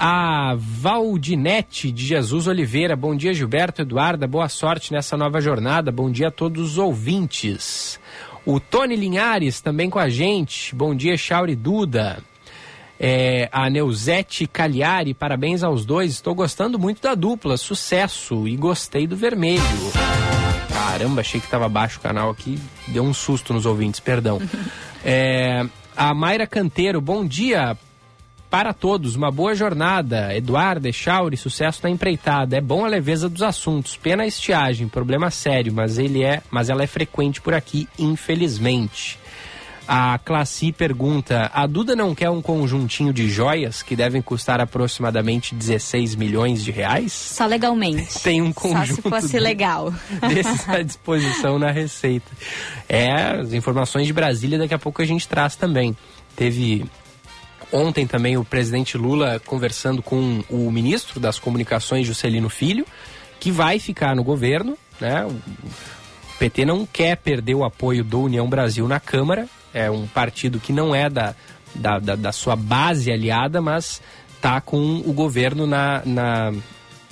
[0.00, 6.10] A Valdinete de Jesus Oliveira, bom dia, Gilberto Eduarda, boa sorte nessa nova jornada, bom
[6.10, 8.00] dia a todos os ouvintes.
[8.44, 12.20] O Tony Linhares também com a gente, bom dia, Chauri Duda.
[12.98, 16.12] É, a Neuzete Cagliari, parabéns aos dois.
[16.12, 19.62] Estou gostando muito da dupla, sucesso e gostei do vermelho.
[20.72, 24.40] Caramba, achei que estava baixo o canal aqui, deu um susto nos ouvintes, perdão.
[25.08, 25.64] É,
[25.96, 27.78] a Mayra Canteiro, bom dia
[28.50, 30.34] para todos, uma boa jornada.
[30.34, 32.56] Eduardo, Echauri, sucesso na empreitada.
[32.56, 33.96] É bom a leveza dos assuntos.
[33.96, 39.18] Pena a estiagem, problema sério, mas ele é, mas ela é frequente por aqui, infelizmente.
[39.88, 45.54] A Classi pergunta: a Duda não quer um conjuntinho de joias que devem custar aproximadamente
[45.54, 47.12] 16 milhões de reais?
[47.12, 48.18] Só legalmente.
[48.20, 49.94] Tem um Só se conjunto fosse de- legal.
[50.28, 52.30] desses à disposição na Receita.
[52.88, 55.96] É, as informações de Brasília daqui a pouco a gente traz também.
[56.34, 56.84] Teve
[57.72, 62.84] ontem também o presidente Lula conversando com o ministro das Comunicações, Juscelino Filho,
[63.38, 65.24] que vai ficar no governo, né?
[65.26, 70.58] O PT não quer perder o apoio do União Brasil na Câmara, é um partido
[70.58, 71.34] que não é da,
[71.74, 74.00] da, da, da sua base aliada, mas
[74.34, 76.52] está com o governo na, na,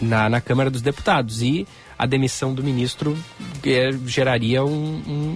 [0.01, 1.43] na, na Câmara dos Deputados.
[1.43, 3.17] E a demissão do ministro
[3.65, 4.69] eh, geraria um,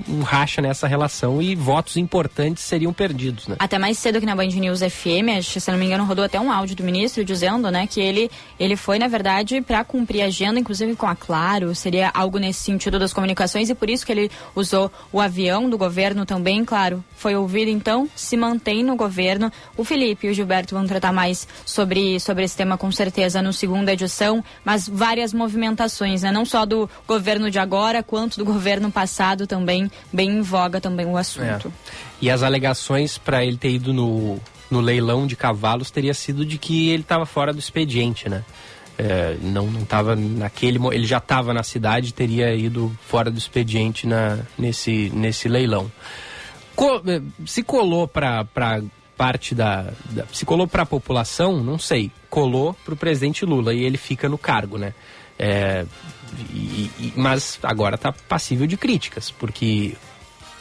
[0.09, 3.57] um, um racha nessa relação e votos importantes seriam perdidos, né?
[3.59, 6.41] Até mais cedo aqui na Band News FM, que, se não me engano, rodou até
[6.41, 10.27] um áudio do ministro dizendo, né, que ele, ele foi, na verdade, para cumprir a
[10.27, 14.13] agenda, inclusive com a Claro, seria algo nesse sentido das comunicações e por isso que
[14.13, 17.05] ele usou o avião do governo também, claro.
[17.17, 19.53] Foi ouvido, então, se mantém no governo.
[19.77, 23.53] O Felipe e o Gilberto vão tratar mais sobre, sobre esse tema, com certeza, no
[23.53, 28.91] segunda edição, mas várias movimentações, né, não só do governo de agora, quanto do governo
[28.91, 31.69] passado também, bem em voga também o assunto.
[31.69, 31.93] É.
[32.21, 36.59] E as alegações para ele ter ido no, no leilão de cavalos teria sido de
[36.59, 38.45] que ele estava fora do expediente, né?
[39.01, 44.09] É, não não estava naquele ele já estava na cidade teria ido fora do expediente
[44.09, 45.89] na nesse nesse leilão
[46.75, 48.45] Co- eh, se colou para
[49.17, 53.73] parte da, da se colou para a população não sei colou para o presidente Lula
[53.73, 54.93] e ele fica no cargo né
[55.39, 55.87] É,
[56.51, 59.97] e- e- mas agora está passível de críticas porque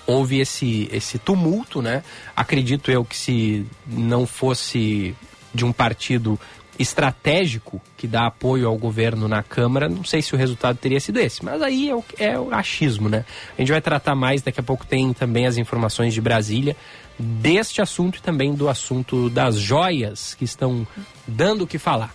[0.06, 2.04] houve esse, esse tumulto, né?
[2.36, 5.16] Acredito eu que se não fosse
[5.54, 6.40] de um partido
[6.80, 11.20] estratégico que dá apoio ao governo na Câmara, não sei se o resultado teria sido
[11.20, 11.44] esse.
[11.44, 13.26] Mas aí é o, é o achismo, né?
[13.58, 16.76] A gente vai tratar mais, daqui a pouco tem também as informações de Brasília
[17.20, 20.88] deste assunto e também do assunto das joias que estão
[21.28, 22.14] dando o que falar.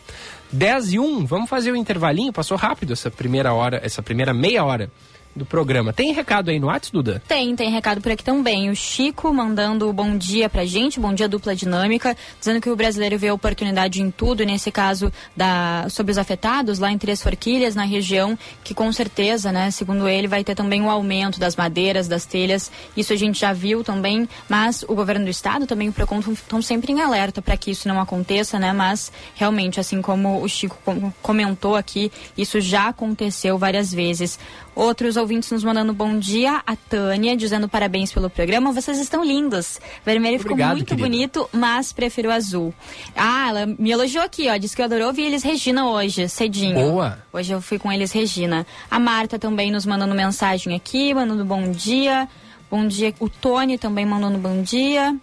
[0.53, 4.65] 10 e 1, vamos fazer o intervalinho, passou rápido essa primeira hora, essa primeira meia
[4.65, 4.91] hora
[5.35, 5.93] do programa.
[5.93, 7.23] Tem recado aí no WhatsApp, Duda?
[7.27, 8.71] Tem, tem recado por aqui também.
[8.71, 13.19] O Chico mandando bom dia pra gente, bom dia dupla dinâmica, dizendo que o brasileiro
[13.19, 17.85] vê oportunidade em tudo, nesse caso da, sobre os afetados lá em Três Forquilhas, na
[17.85, 22.25] região, que com certeza, né, segundo ele, vai ter também um aumento das madeiras, das
[22.27, 22.71] telhas.
[22.97, 26.61] Isso a gente já viu também, mas o governo do estado também o Procon estão
[26.61, 28.73] sempre em alerta para que isso não aconteça, né?
[28.73, 34.39] Mas realmente, assim como o Chico com- comentou aqui, isso já aconteceu várias vezes.
[34.75, 36.63] Outros ouvintes nos mandando bom dia.
[36.67, 38.73] A Tânia dizendo parabéns pelo programa.
[38.73, 39.79] Vocês estão lindos.
[40.05, 41.07] Vermelho ficou Obrigado, muito querida.
[41.07, 42.75] bonito, mas prefiro o azul.
[43.15, 44.57] Ah, ela me elogiou aqui, ó.
[44.57, 46.75] Disse que adorou ouvir eles Regina hoje, cedinho.
[46.75, 47.19] Boa.
[47.33, 48.67] Hoje eu fui com eles Regina.
[48.91, 52.27] A Marta também nos mandando mensagem aqui, mandando bom dia.
[52.71, 53.13] Bom dia.
[53.21, 55.15] O Tony também mandando bom dia.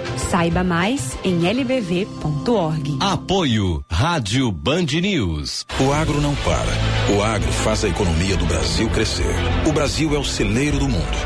[0.31, 2.97] Saiba mais em lbv.org.
[3.01, 5.65] Apoio Rádio Band News.
[5.77, 7.13] O agro não para.
[7.13, 9.35] O agro faz a economia do Brasil crescer.
[9.67, 11.17] O Brasil é o celeiro do mundo.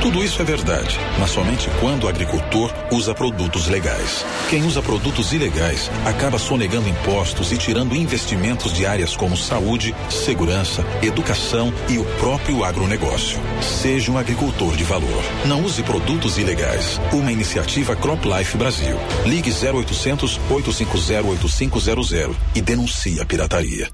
[0.00, 4.24] Tudo isso é verdade, mas somente quando o agricultor usa produtos legais.
[4.50, 10.84] Quem usa produtos ilegais acaba sonegando impostos e tirando investimentos de áreas como saúde, segurança,
[11.02, 13.40] educação e o próprio agronegócio.
[13.60, 15.22] Seja um agricultor de valor.
[15.46, 17.00] Não use produtos ilegais.
[17.12, 18.96] Uma iniciativa CropLife Brasil.
[19.24, 23.88] Ligue 0800 850 8500 e denuncie a pirataria.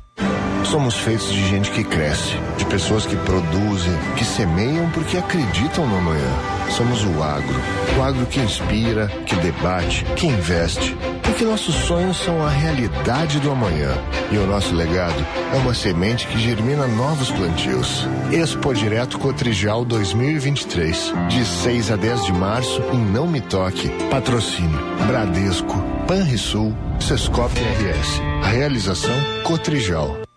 [0.64, 5.96] Somos feitos de gente que cresce, de pessoas que produzem, que semeiam porque acreditam no
[5.96, 6.32] amanhã.
[6.70, 7.56] Somos o agro.
[7.98, 10.96] O agro que inspira, que debate, que investe.
[11.22, 13.92] Porque nossos sonhos são a realidade do amanhã.
[14.30, 18.06] E o nosso legado é uma semente que germina novos plantios.
[18.30, 21.12] Expo Direto Cotrijal 2023.
[21.28, 23.88] De 6 a 10 de março em Não Me Toque.
[24.08, 28.20] Patrocínio Bradesco, Panrisul, Sescop RS.
[28.52, 30.29] Realização Cotrijal.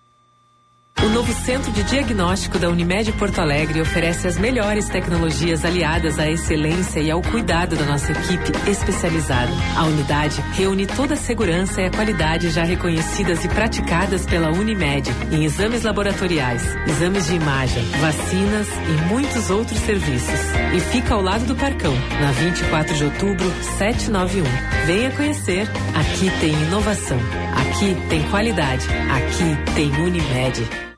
[1.03, 6.31] O novo Centro de Diagnóstico da Unimed Porto Alegre oferece as melhores tecnologias aliadas à
[6.31, 9.51] excelência e ao cuidado da nossa equipe especializada.
[9.75, 15.09] A unidade reúne toda a segurança e a qualidade já reconhecidas e praticadas pela Unimed
[15.29, 20.39] em exames laboratoriais, exames de imagem, vacinas e muitos outros serviços.
[20.73, 24.43] E fica ao lado do Parcão, na 24 de outubro, 791.
[24.85, 25.67] Venha conhecer.
[25.93, 27.19] Aqui tem inovação.
[27.57, 28.87] Aqui tem qualidade.
[29.11, 30.92] Aqui tem Unimed.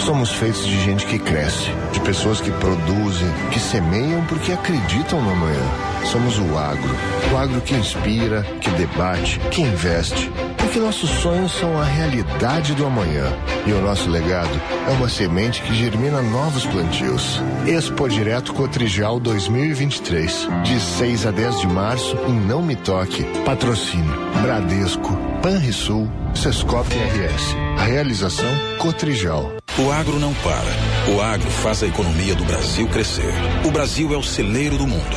[0.00, 5.30] Somos feitos de gente que cresce, de pessoas que produzem, que semeiam porque acreditam no
[5.32, 5.62] amanhã.
[6.04, 6.94] Somos o agro.
[7.32, 10.30] O agro que inspira, que debate, que investe.
[10.58, 13.32] Porque nossos sonhos são a realidade do amanhã.
[13.66, 17.40] E o nosso legado é uma semente que germina novos plantios.
[17.66, 20.48] Expo Direto Cotrijal 2023.
[20.62, 23.24] De 6 a 10 de março em Não Me Toque.
[23.44, 27.56] Patrocínio Bradesco, Panrisul, Sescop RS.
[27.84, 29.52] Realização Cotrijal.
[29.78, 31.12] O agro não para.
[31.14, 33.34] O agro faz a economia do Brasil crescer.
[33.62, 35.16] O Brasil é o celeiro do mundo.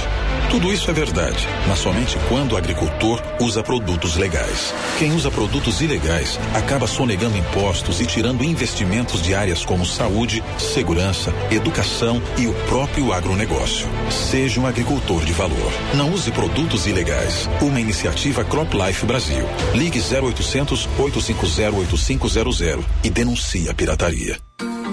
[0.50, 4.74] Tudo isso é verdade, mas somente quando o agricultor usa produtos legais.
[4.98, 11.32] Quem usa produtos ilegais acaba sonegando impostos e tirando investimentos de áreas como saúde, segurança,
[11.52, 13.88] educação e o próprio agronegócio.
[14.10, 15.72] Seja um agricultor de valor.
[15.94, 17.48] Não use produtos ilegais.
[17.62, 19.46] Uma iniciativa CropLife Brasil.
[19.76, 24.40] Ligue 0800 850 8500 e denuncie a pirataria.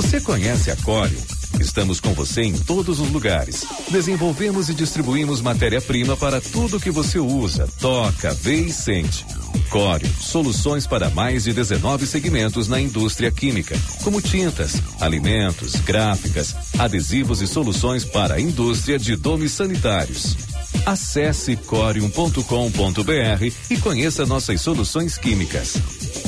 [0.00, 1.20] Você conhece a Corium?
[1.60, 3.66] Estamos com você em todos os lugares.
[3.90, 9.26] Desenvolvemos e distribuímos matéria-prima para tudo que você usa, toca, vê e sente.
[9.68, 17.42] Core, soluções para mais de 19 segmentos na indústria química, como tintas, alimentos, gráficas, adesivos
[17.42, 20.34] e soluções para a indústria de domes sanitários.
[20.86, 22.40] Acesse corium.com.br
[23.68, 25.74] e conheça nossas soluções químicas.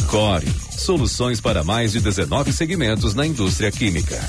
[0.08, 0.46] Core,
[0.82, 4.20] soluções para mais de 19 segmentos na indústria química.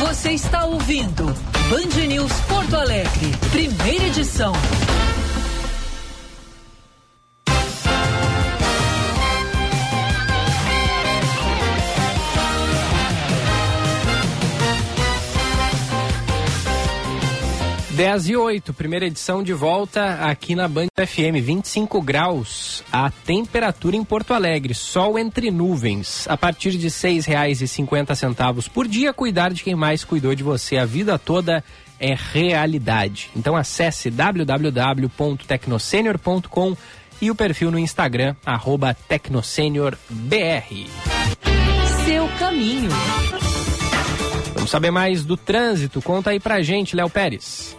[0.00, 1.24] Você está ouvindo
[1.70, 4.52] Band News Porto Alegre, primeira edição.
[17.98, 23.96] Dez e oito, primeira edição de volta aqui na Band FM, 25 graus, a temperatura
[23.96, 29.52] em Porto Alegre, sol entre nuvens, a partir de e cinquenta centavos por dia, cuidar
[29.52, 31.64] de quem mais cuidou de você a vida toda
[31.98, 33.30] é realidade.
[33.34, 36.76] Então acesse www.tecnosenior.com
[37.20, 39.96] e o perfil no Instagram, arroba tecnosenior.br.
[42.04, 42.90] Seu caminho.
[44.54, 46.00] Vamos saber mais do trânsito.
[46.00, 47.76] Conta aí pra gente, Léo Pérez.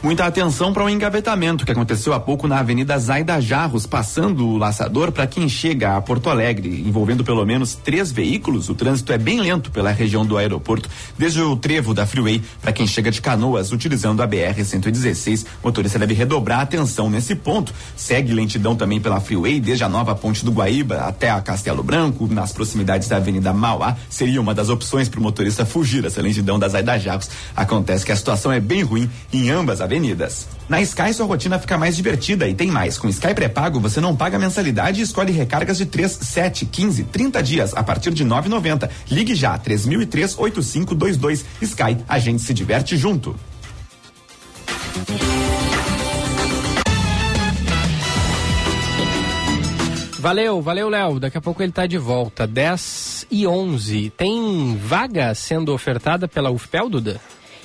[0.00, 4.46] Muita atenção para o um engavetamento que aconteceu há pouco na Avenida Zaida Jarros, passando
[4.46, 8.68] o laçador para quem chega a Porto Alegre, envolvendo pelo menos três veículos.
[8.68, 10.88] O trânsito é bem lento pela região do aeroporto,
[11.18, 15.42] desde o trevo da Freeway para quem chega de Canoas, utilizando a BR 116.
[15.42, 17.74] O motorista deve redobrar a atenção nesse ponto.
[17.96, 22.28] Segue lentidão também pela Freeway, desde a nova ponte do Guaíba até a Castelo Branco,
[22.28, 23.96] nas proximidades da Avenida Mauá.
[24.08, 27.28] Seria uma das opções para o motorista fugir essa lentidão da Zaida Jarros.
[27.56, 30.46] Acontece que a situação é bem ruim em ambas as avenidas.
[30.68, 32.98] Na Sky sua rotina fica mais divertida e tem mais.
[32.98, 37.42] Com Sky pré-pago você não paga mensalidade e escolhe recargas de 3, 7, 15, 30
[37.42, 38.90] dias a partir de 9,90.
[39.10, 41.44] Ligue já 3003 8522.
[41.62, 43.34] Sky, a gente se diverte junto.
[50.18, 51.18] Valeu, valeu, Léo.
[51.18, 52.46] Daqui a pouco ele está de volta.
[52.46, 54.10] 10 e 11.
[54.10, 57.20] Tem vaga sendo ofertada pela UFPEL, Duda?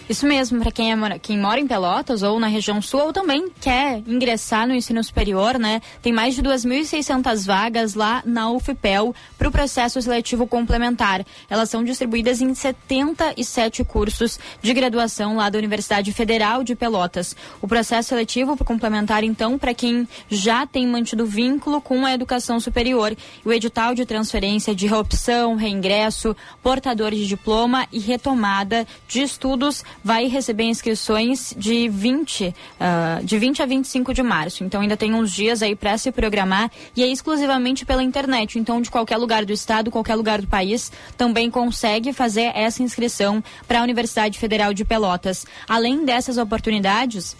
[0.09, 3.49] Isso mesmo, para quem, é, quem mora em Pelotas ou na região sul ou também
[3.61, 5.81] quer ingressar no ensino superior, né?
[6.01, 11.25] Tem mais de 2.600 vagas lá na UFPEL para o processo seletivo complementar.
[11.49, 17.35] Elas são distribuídas em 77 cursos de graduação lá da Universidade Federal de Pelotas.
[17.61, 23.15] O processo seletivo complementar, então, para quem já tem mantido vínculo com a educação superior.
[23.45, 30.27] O edital de transferência de reopção, reingresso, portador de diploma e retomada de estudos vai
[30.27, 34.63] receber inscrições de 20, uh, de 20 a 25 de março.
[34.63, 38.59] Então ainda tem uns dias aí para se programar e é exclusivamente pela internet.
[38.59, 43.43] Então de qualquer lugar do estado, qualquer lugar do país, também consegue fazer essa inscrição
[43.67, 45.45] para a Universidade Federal de Pelotas.
[45.67, 47.35] Além dessas oportunidades,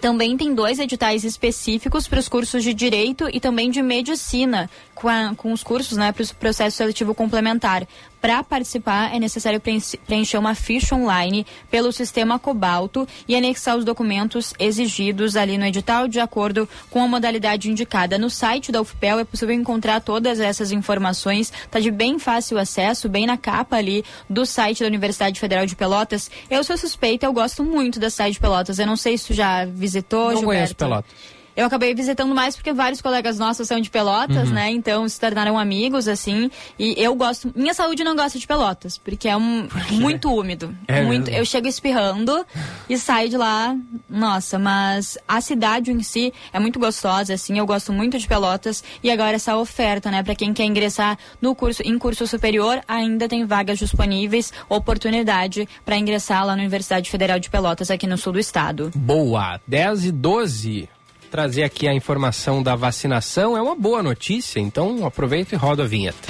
[0.00, 4.68] também tem dois editais específicos para os cursos de Direito e também de Medicina,
[5.04, 7.86] com, a, com os cursos né, para o processo seletivo complementar.
[8.22, 9.60] Para participar, é necessário
[10.06, 16.08] preencher uma ficha online pelo sistema Cobalto e anexar os documentos exigidos ali no edital
[16.08, 18.16] de acordo com a modalidade indicada.
[18.16, 23.06] No site da UFPEL é possível encontrar todas essas informações, está de bem fácil acesso,
[23.06, 26.30] bem na capa ali do site da Universidade Federal de Pelotas.
[26.48, 28.78] Eu sou suspeita, eu gosto muito da cidade de Pelotas.
[28.78, 30.46] Eu não sei se tu já visitou, Não Gilberto.
[30.46, 31.33] conheço Pelotas.
[31.56, 34.54] Eu acabei visitando mais porque vários colegas nossos são de Pelotas, Uhum.
[34.54, 34.70] né?
[34.70, 36.50] Então se tornaram amigos, assim.
[36.78, 37.52] E eu gosto.
[37.54, 40.74] Minha saúde não gosta de Pelotas, porque é um muito úmido.
[40.88, 41.26] É muito.
[41.26, 41.38] mesmo?
[41.40, 42.44] Eu chego espirrando
[42.88, 43.76] e saio de lá.
[44.10, 47.58] Nossa, mas a cidade em si é muito gostosa, assim.
[47.58, 48.82] Eu gosto muito de Pelotas.
[49.02, 50.22] E agora essa oferta, né?
[50.22, 55.96] Para quem quer ingressar no curso, em curso superior, ainda tem vagas disponíveis, oportunidade para
[55.96, 58.90] ingressar lá na Universidade Federal de Pelotas, aqui no sul do estado.
[58.94, 59.60] Boa.
[59.66, 60.88] 10 e 12.
[61.34, 65.84] Trazer aqui a informação da vacinação é uma boa notícia, então aproveita e roda a
[65.84, 66.28] vinheta.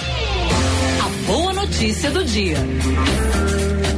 [0.98, 2.56] A boa notícia do dia.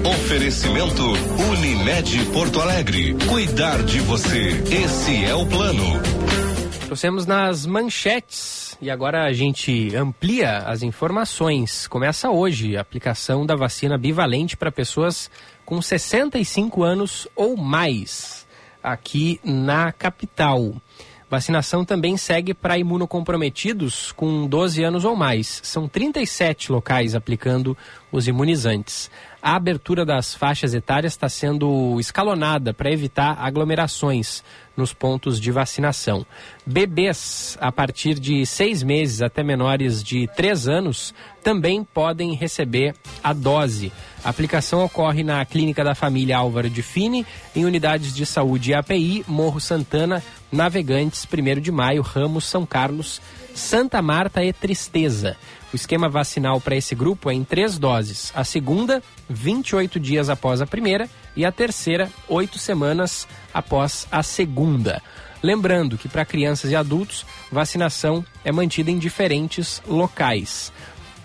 [0.04, 1.04] Oferecimento
[1.48, 3.14] Unimed Porto Alegre.
[3.28, 4.48] Cuidar de você.
[4.68, 5.84] Esse é o plano.
[6.86, 11.86] Trouxemos nas manchetes e agora a gente amplia as informações.
[11.86, 15.30] Começa hoje a aplicação da vacina bivalente para pessoas
[15.64, 18.44] com 65 anos ou mais
[18.82, 20.74] aqui na capital.
[21.28, 25.60] Vacinação também segue para imunocomprometidos com 12 anos ou mais.
[25.64, 27.76] São 37 locais aplicando
[28.12, 29.10] os imunizantes.
[29.42, 34.42] A abertura das faixas etárias está sendo escalonada para evitar aglomerações
[34.76, 36.24] nos pontos de vacinação.
[36.64, 43.32] Bebês a partir de seis meses até menores de três anos também podem receber a
[43.32, 43.92] dose.
[44.24, 47.24] A aplicação ocorre na Clínica da Família Álvaro de Fini,
[47.54, 53.20] em unidades de saúde API, Morro Santana, Navegantes, 1 de Maio, Ramos, São Carlos,
[53.54, 55.36] Santa Marta e Tristeza.
[55.72, 58.32] O esquema vacinal para esse grupo é em três doses.
[58.34, 65.02] A segunda, 28 dias após a primeira, e a terceira, oito semanas após a segunda.
[65.42, 70.72] Lembrando que para crianças e adultos, vacinação é mantida em diferentes locais.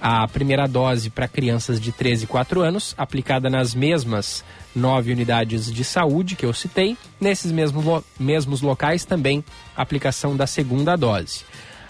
[0.02, 4.44] A primeira dose para crianças de 13 e 4 anos, aplicada nas mesmas
[4.76, 6.98] nove unidades de saúde que eu citei.
[7.20, 9.44] Nesses mesmos, lo mesmos locais também
[9.76, 11.44] aplicação da segunda dose.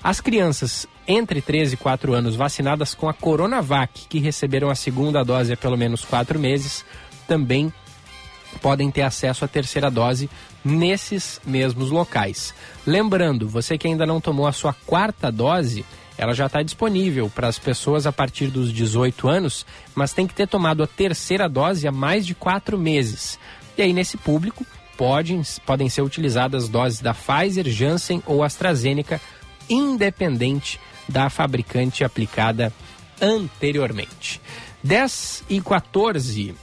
[0.03, 5.23] As crianças entre 13 e 4 anos vacinadas com a Coronavac, que receberam a segunda
[5.23, 6.85] dose há pelo menos quatro meses,
[7.27, 7.71] também
[8.61, 10.29] podem ter acesso à terceira dose
[10.63, 12.53] nesses mesmos locais.
[12.85, 15.85] Lembrando, você que ainda não tomou a sua quarta dose,
[16.17, 20.33] ela já está disponível para as pessoas a partir dos 18 anos, mas tem que
[20.33, 23.39] ter tomado a terceira dose há mais de quatro meses.
[23.77, 24.65] E aí, nesse público,
[24.97, 29.19] podem, podem ser utilizadas doses da Pfizer, Janssen ou AstraZeneca
[29.69, 32.73] independente da fabricante aplicada
[33.21, 34.41] anteriormente.
[34.83, 36.55] 10 e 14,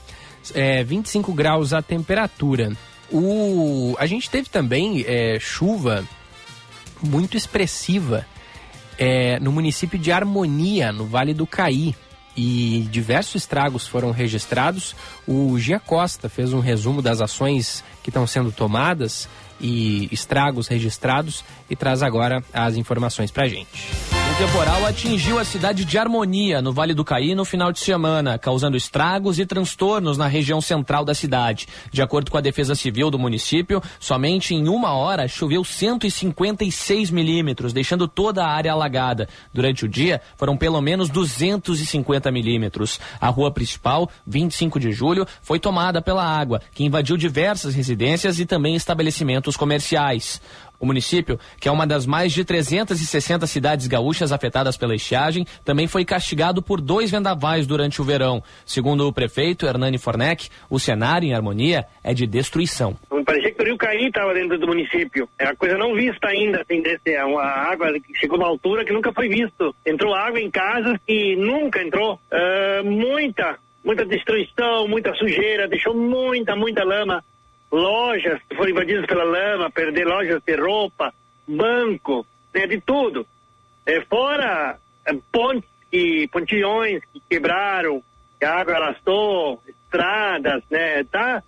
[0.53, 2.71] é, 25 graus a temperatura.
[3.11, 6.05] O, a gente teve também é, chuva
[7.01, 8.25] muito expressiva
[8.99, 11.95] é, no município de Harmonia, no Vale do Caí.
[12.37, 14.95] E diversos estragos foram registrados.
[15.27, 19.27] O Gia Costa fez um resumo das ações que estão sendo tomadas
[19.59, 25.97] e estragos registrados e traz agora as informações para gente temporal atingiu a cidade de
[25.97, 30.61] Harmonia, no Vale do Caí, no final de semana, causando estragos e transtornos na região
[30.61, 31.67] central da cidade.
[31.91, 37.73] De acordo com a Defesa Civil do município, somente em uma hora choveu 156 milímetros,
[37.73, 39.27] deixando toda a área alagada.
[39.53, 42.97] Durante o dia, foram pelo menos 250 milímetros.
[43.19, 48.45] A rua principal, 25 de julho, foi tomada pela água, que invadiu diversas residências e
[48.45, 50.39] também estabelecimentos comerciais.
[50.79, 55.87] O município, que é uma das mais de 360 cidades gaúchas afetadas pela estiagem, também
[55.87, 58.41] foi castigado por dois vendavais durante o verão.
[58.65, 62.95] Segundo o prefeito Hernani Fornec, o cenário em harmonia é de destruição.
[63.25, 65.27] Parecia que o rio Caí estava dentro do município.
[65.37, 68.85] É a coisa não vista ainda, assim, desse, é uma água chegou a uma altura
[68.85, 69.75] que nunca foi visto.
[69.85, 72.19] Entrou água em casas que nunca entrou.
[72.31, 77.23] Uh, muita, muita destruição, muita sujeira, deixou muita, muita lama
[77.71, 81.13] lojas que foram invadidas pela lama, perder lojas de roupa,
[81.47, 83.25] banco, né, de tudo.
[83.85, 88.03] É, fora é, pontes e pontilhões que quebraram,
[88.39, 91.43] que a água arrastou, estradas, né, tá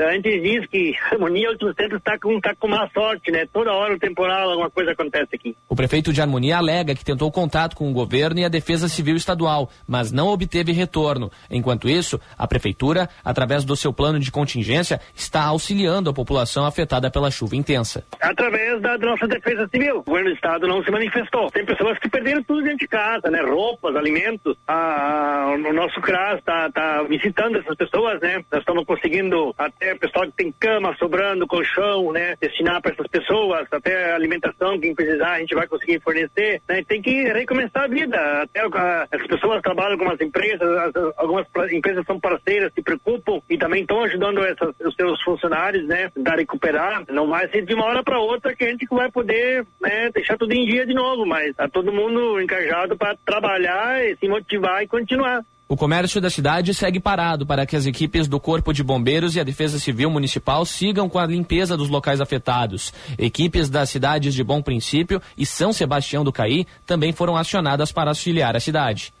[0.00, 3.46] a gente diz que Harmonia Outros Centros está com, tá com má sorte, né?
[3.52, 5.56] Toda hora o temporal, alguma coisa acontece aqui.
[5.68, 9.16] O prefeito de Harmonia alega que tentou contato com o governo e a Defesa Civil
[9.16, 11.30] Estadual, mas não obteve retorno.
[11.50, 17.10] Enquanto isso, a prefeitura, através do seu plano de contingência, está auxiliando a população afetada
[17.10, 18.04] pela chuva intensa.
[18.20, 19.98] Através da nossa Defesa Civil.
[19.98, 21.50] O governo do Estado não se manifestou.
[21.50, 23.40] Tem pessoas que perderam tudo dentro de casa, né?
[23.42, 24.56] Roupas, alimentos.
[24.66, 28.42] Ah, o nosso CRAS está tá visitando essas pessoas, né?
[28.50, 32.36] Nós estamos conseguindo até o pessoal que tem cama sobrando, colchão, né?
[32.40, 36.60] Destinar para essas pessoas, até alimentação, quem precisar, a gente vai conseguir fornecer.
[36.68, 36.82] Né?
[36.86, 38.42] Tem que recomeçar a vida.
[38.42, 43.58] Até as pessoas trabalham com as empresas, as, algumas empresas são parceiras, se preocupam e
[43.58, 46.10] também estão ajudando essas, os seus funcionários, né?
[46.26, 47.04] A recuperar.
[47.08, 50.36] Não vai ser de uma hora para outra que a gente vai poder né, deixar
[50.36, 54.82] tudo em dia de novo, mas tá todo mundo engajado para trabalhar, e se motivar
[54.82, 55.44] e continuar.
[55.70, 59.40] O comércio da cidade segue parado para que as equipes do Corpo de Bombeiros e
[59.40, 62.92] a Defesa Civil Municipal sigam com a limpeza dos locais afetados.
[63.16, 68.10] Equipes das cidades de Bom Princípio e São Sebastião do Caí também foram acionadas para
[68.10, 69.12] auxiliar a cidade.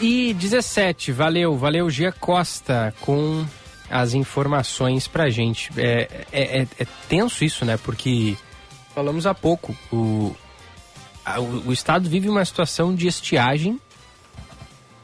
[0.00, 1.12] E 17.
[1.12, 3.44] Valeu, valeu, Gia Costa, com
[3.88, 5.70] as informações pra gente.
[5.76, 7.76] É, é, é, é tenso isso, né?
[7.76, 8.36] Porque
[8.94, 10.34] falamos há pouco, o,
[11.24, 13.80] a, o, o estado vive uma situação de estiagem,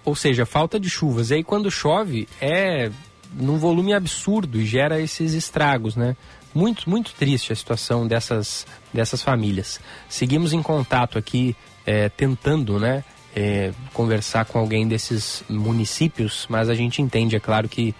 [0.05, 1.31] ou seja, falta de chuvas.
[1.31, 2.91] E aí quando chove é
[3.33, 6.17] num volume absurdo e gera esses estragos, né?
[6.55, 9.79] Muito, muito triste a situação dessas, dessas famílias.
[10.09, 13.05] Seguimos em contato aqui, é, tentando, né?
[13.37, 17.95] É, conversar com alguém desses municípios, mas a gente entende, é claro que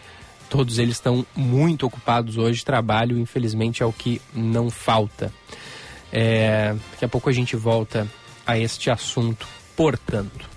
[0.49, 2.65] todos eles estão muito ocupados hoje.
[2.65, 5.31] Trabalho, infelizmente, é o que não falta.
[6.11, 8.09] É, daqui a pouco a gente volta
[8.47, 10.56] a este assunto, portanto.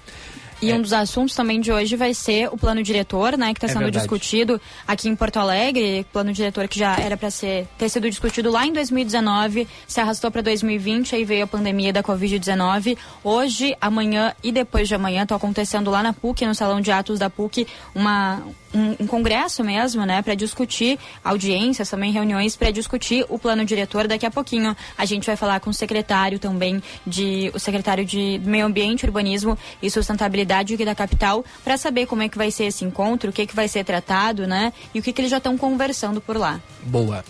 [0.61, 3.67] E um dos assuntos também de hoje vai ser o plano diretor, né, que está
[3.67, 3.99] É sendo verdade.
[3.99, 6.05] discutido aqui em Porto Alegre.
[6.11, 10.29] Plano diretor que já era para ser ter sido discutido lá em 2019, se arrastou
[10.29, 12.97] para 2020, aí veio a pandemia da Covid-19.
[13.23, 17.19] Hoje, amanhã e depois de amanhã estão acontecendo lá na PUC, no salão de atos
[17.19, 18.41] da PUC, uma
[18.73, 24.07] um, um congresso mesmo, né, para discutir audiências, também reuniões para discutir o plano diretor.
[24.07, 28.39] Daqui a pouquinho a gente vai falar com o secretário também de o secretário de
[28.43, 32.65] Meio Ambiente, Urbanismo e Sustentabilidade aqui da capital para saber como é que vai ser
[32.65, 35.37] esse encontro, o que que vai ser tratado, né, e o que que eles já
[35.37, 36.59] estão conversando por lá.
[36.83, 37.23] Boa.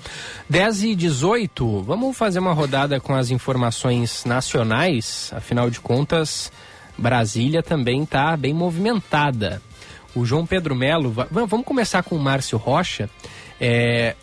[0.49, 5.31] 10 e 18, vamos fazer uma rodada com as informações nacionais.
[5.33, 6.51] Afinal de contas,
[6.97, 9.61] Brasília também está bem movimentada.
[10.19, 13.09] O João Pedro Melo, va- va- vamos começar com o Márcio Rocha.
[13.59, 14.15] É,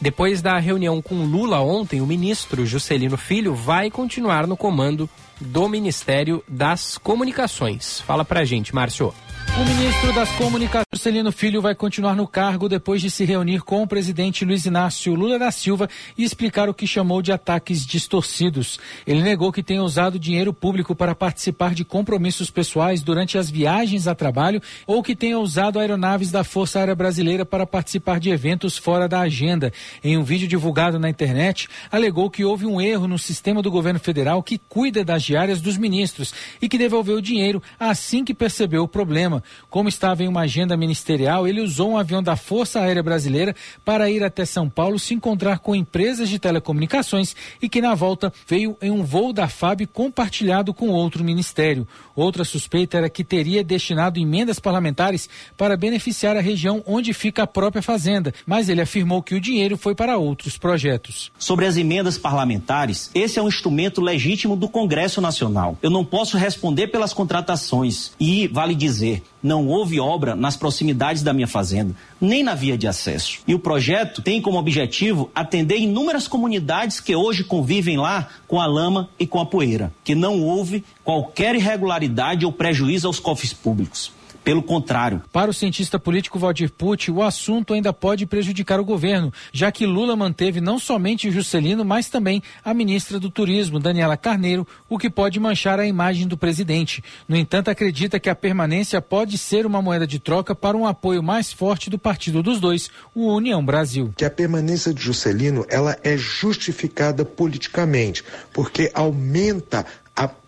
[0.00, 5.08] depois da reunião com Lula ontem, o ministro Juscelino Filho vai continuar no comando
[5.40, 8.00] do Ministério das Comunicações.
[8.00, 9.12] Fala pra gente, Márcio.
[9.58, 13.82] O ministro das Comunicações, Celino Filho, vai continuar no cargo depois de se reunir com
[13.82, 15.88] o presidente Luiz Inácio Lula da Silva
[16.18, 18.78] e explicar o que chamou de ataques distorcidos.
[19.06, 24.06] Ele negou que tenha usado dinheiro público para participar de compromissos pessoais durante as viagens
[24.06, 28.76] a trabalho ou que tenha usado aeronaves da Força Aérea Brasileira para participar de eventos
[28.76, 29.72] fora da agenda.
[30.04, 34.00] Em um vídeo divulgado na internet, alegou que houve um erro no sistema do governo
[34.00, 38.82] federal que cuida das diárias dos ministros e que devolveu o dinheiro assim que percebeu
[38.82, 39.42] o problema.
[39.68, 44.10] Como estava em uma agenda ministerial, ele usou um avião da Força Aérea Brasileira para
[44.10, 48.76] ir até São Paulo se encontrar com empresas de telecomunicações e que na volta veio
[48.80, 51.86] em um voo da FAB compartilhado com outro ministério.
[52.14, 57.46] Outra suspeita era que teria destinado emendas parlamentares para beneficiar a região onde fica a
[57.46, 61.30] própria fazenda, mas ele afirmou que o dinheiro foi para outros projetos.
[61.38, 65.78] Sobre as emendas parlamentares, esse é um instrumento legítimo do Congresso Nacional.
[65.82, 71.32] Eu não posso responder pelas contratações e, vale dizer, não houve obra nas proximidades da
[71.32, 73.38] minha fazenda, nem na via de acesso.
[73.46, 78.66] E o projeto tem como objetivo atender inúmeras comunidades que hoje convivem lá com a
[78.66, 84.15] lama e com a poeira, que não houve qualquer irregularidade ou prejuízo aos cofres públicos.
[84.46, 85.20] Pelo contrário.
[85.32, 89.84] Para o cientista político Valdir Pucci, o assunto ainda pode prejudicar o governo, já que
[89.84, 95.10] Lula manteve não somente Juscelino, mas também a ministra do Turismo, Daniela Carneiro, o que
[95.10, 97.02] pode manchar a imagem do presidente.
[97.28, 101.24] No entanto, acredita que a permanência pode ser uma moeda de troca para um apoio
[101.24, 104.14] mais forte do partido dos dois, o União Brasil.
[104.16, 108.22] que a permanência de Juscelino ela é justificada politicamente,
[108.52, 109.84] porque aumenta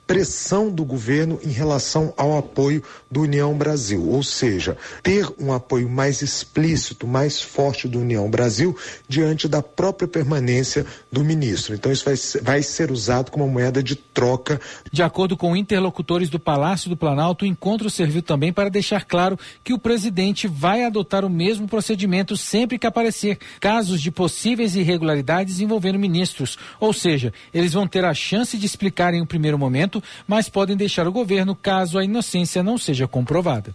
[0.08, 5.88] pressão do governo em relação ao apoio do União Brasil, ou seja, ter um apoio
[5.88, 8.74] mais explícito, mais forte do União Brasil
[9.06, 11.74] diante da própria permanência do ministro.
[11.74, 14.58] Então isso vai, vai ser usado como moeda de troca
[14.90, 19.38] De acordo com interlocutores do Palácio do Planalto, o encontro serviu também para deixar claro
[19.62, 25.60] que o presidente vai adotar o mesmo procedimento sempre que aparecer casos de possíveis irregularidades
[25.60, 26.56] envolvendo ministros.
[26.80, 30.76] Ou seja, eles vão ter a chance de explicar em um primeiro momento, mas podem
[30.76, 33.74] deixar o governo caso a inocência não seja comprovada.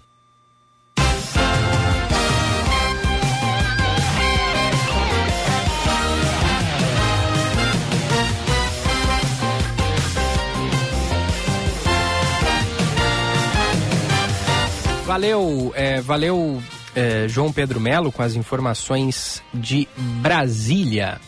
[15.05, 16.63] Valeu, é, valeu
[16.95, 21.19] é, João Pedro Melo com as informações de Brasília.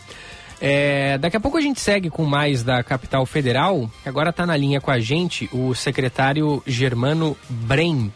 [0.62, 3.90] É, daqui a pouco a gente segue com mais da capital federal.
[4.06, 8.12] Agora está na linha com a gente o secretário Germano Brem,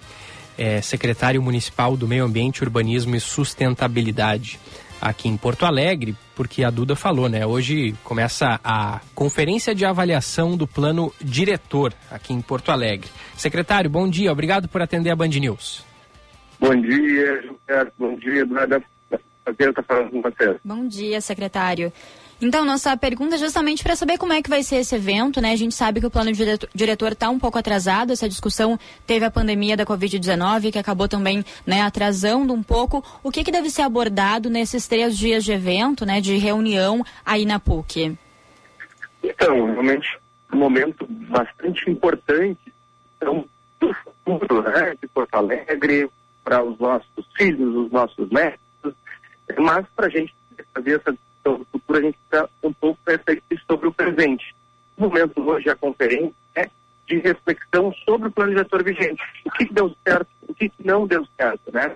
[0.57, 4.59] é, secretário municipal do Meio Ambiente, Urbanismo e Sustentabilidade
[5.01, 7.45] aqui em Porto Alegre, porque a Duda falou, né?
[7.45, 13.09] Hoje começa a conferência de avaliação do plano diretor aqui em Porto Alegre.
[13.37, 15.85] Secretário, bom dia, obrigado por atender a Band News.
[16.59, 17.93] Bom dia, Gilberto.
[17.97, 18.83] Bom dia, Eduardo.
[19.45, 20.59] Prazer estar falando com você.
[20.63, 21.91] Bom dia, secretário.
[22.41, 25.51] Então, nossa pergunta é justamente para saber como é que vai ser esse evento, né?
[25.51, 26.31] A gente sabe que o plano
[26.73, 31.43] diretor- está um pouco atrasado, essa discussão teve a pandemia da Covid-19, que acabou também
[31.67, 33.03] né, atrasando um pouco.
[33.21, 37.45] O que, que deve ser abordado nesses três dias de evento, né, de reunião aí
[37.45, 38.17] na PUC?
[39.21, 40.07] Então, realmente,
[40.53, 42.73] um momento bastante importante
[43.17, 43.43] então,
[43.81, 46.09] do futuro né, de Porto Alegre,
[46.41, 48.93] para os nossos filhos, os nossos netos,
[49.57, 50.33] mas para a gente
[50.73, 54.55] fazer essa discussão do futuro, a gente precisa um pouco refletir sobre o presente.
[54.97, 56.69] O momento hoje, a conferência é
[57.07, 59.21] de reflexão sobre o plano diretor vigente.
[59.45, 61.95] O que, deu certo, o que, não deu certo, né?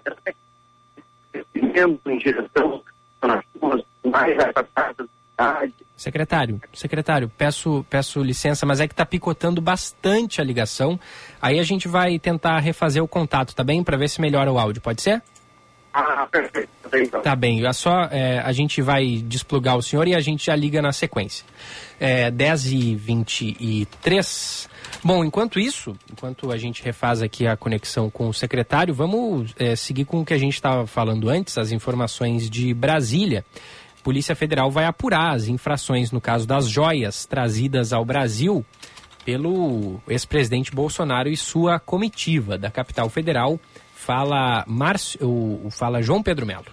[1.54, 2.84] Em direção
[3.22, 5.68] nas ruas mais afastadas da.
[5.96, 11.00] Secretário, secretário, peço, peço licença, mas é que está picotando bastante a ligação.
[11.41, 13.84] Aí a gente vai tentar refazer o contato, tá bem?
[13.84, 15.22] Para ver se melhora o áudio, pode ser?
[15.94, 16.70] Ah, perfeito.
[16.91, 17.22] Então.
[17.22, 20.56] Tá bem, é só é, a gente vai desplugar o senhor e a gente já
[20.56, 21.46] liga na sequência.
[22.00, 24.70] É, 10 e 23.
[25.04, 29.76] Bom, enquanto isso, enquanto a gente refaz aqui a conexão com o secretário, vamos é,
[29.76, 33.46] seguir com o que a gente estava falando antes, as informações de Brasília.
[34.04, 38.66] Polícia Federal vai apurar as infrações no caso das joias trazidas ao Brasil
[39.26, 43.60] pelo ex-presidente Bolsonaro e sua comitiva da capital federal.
[44.06, 46.66] Fala, Márcio, fala João Pedro Melo.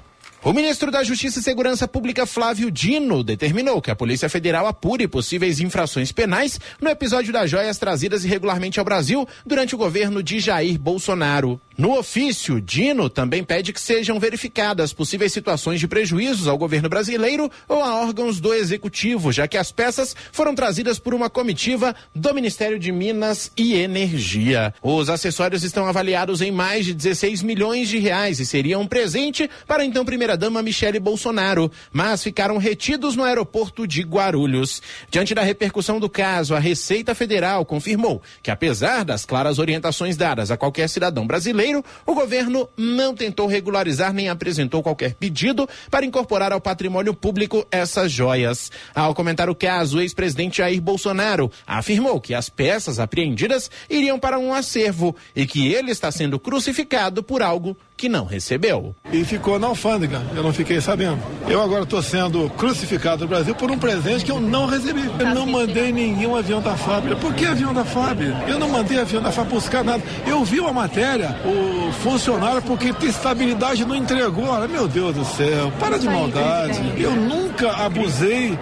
[0.43, 5.07] O ministro da Justiça e Segurança Pública, Flávio Dino, determinou que a Polícia Federal apure
[5.07, 10.41] possíveis infrações penais no episódio das joias trazidas irregularmente ao Brasil durante o governo de
[10.41, 11.61] Jair Bolsonaro.
[11.81, 17.51] No ofício, Dino também pede que sejam verificadas possíveis situações de prejuízos ao governo brasileiro
[17.67, 22.35] ou a órgãos do executivo, já que as peças foram trazidas por uma comitiva do
[22.35, 24.75] Ministério de Minas e Energia.
[24.83, 29.49] Os acessórios estão avaliados em mais de 16 milhões de reais e seriam um presente
[29.67, 34.83] para então primeira-dama Michele Bolsonaro, mas ficaram retidos no aeroporto de Guarulhos.
[35.11, 40.51] Diante da repercussão do caso, a Receita Federal confirmou que, apesar das claras orientações dadas
[40.51, 46.53] a qualquer cidadão brasileiro, o governo não tentou regularizar nem apresentou qualquer pedido para incorporar
[46.53, 48.71] ao patrimônio público essas joias.
[48.95, 54.39] Ao comentar o caso, o ex-presidente Jair Bolsonaro afirmou que as peças apreendidas iriam para
[54.39, 58.95] um acervo e que ele está sendo crucificado por algo que não recebeu.
[59.13, 61.19] E ficou na alfândega, eu não fiquei sabendo.
[61.47, 65.03] Eu agora estou sendo crucificado no Brasil por um presente que eu não recebi.
[65.19, 67.17] Eu não mandei nenhum avião da fábrica.
[67.17, 68.35] Por que avião da fábrica?
[68.49, 70.03] Eu não mandei avião da fábrica buscar nada.
[70.27, 74.47] Eu vi uma matéria, o funcionário, porque estabilidade não entregou.
[74.47, 76.81] Olha, meu Deus do céu, para de maldade.
[76.97, 78.59] Eu nunca abusei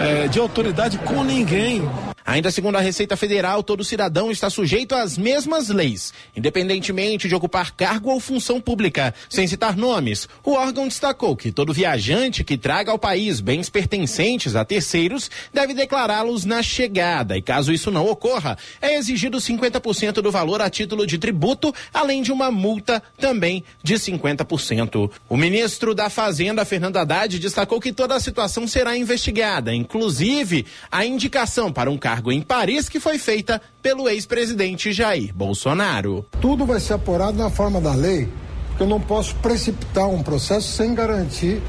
[0.00, 1.88] é, de autoridade com ninguém.
[2.24, 7.72] Ainda segundo a Receita Federal, todo cidadão está sujeito às mesmas leis, independentemente de ocupar
[7.72, 9.12] cargo ou função pública.
[9.28, 14.54] Sem citar nomes, o órgão destacou que todo viajante que traga ao país bens pertencentes
[14.54, 20.30] a terceiros deve declará-los na chegada e, caso isso não ocorra, é exigido 50% do
[20.30, 25.10] valor a título de tributo, além de uma multa também de 50%.
[25.28, 31.04] O ministro da Fazenda, Fernando Haddad, destacou que toda a situação será investigada, inclusive a
[31.04, 36.26] indicação para um cargo cargo em Paris que foi feita pelo ex-presidente Jair Bolsonaro.
[36.42, 38.28] Tudo vai ser apurado na forma da lei,
[38.68, 41.62] porque eu não posso precipitar um processo sem garantir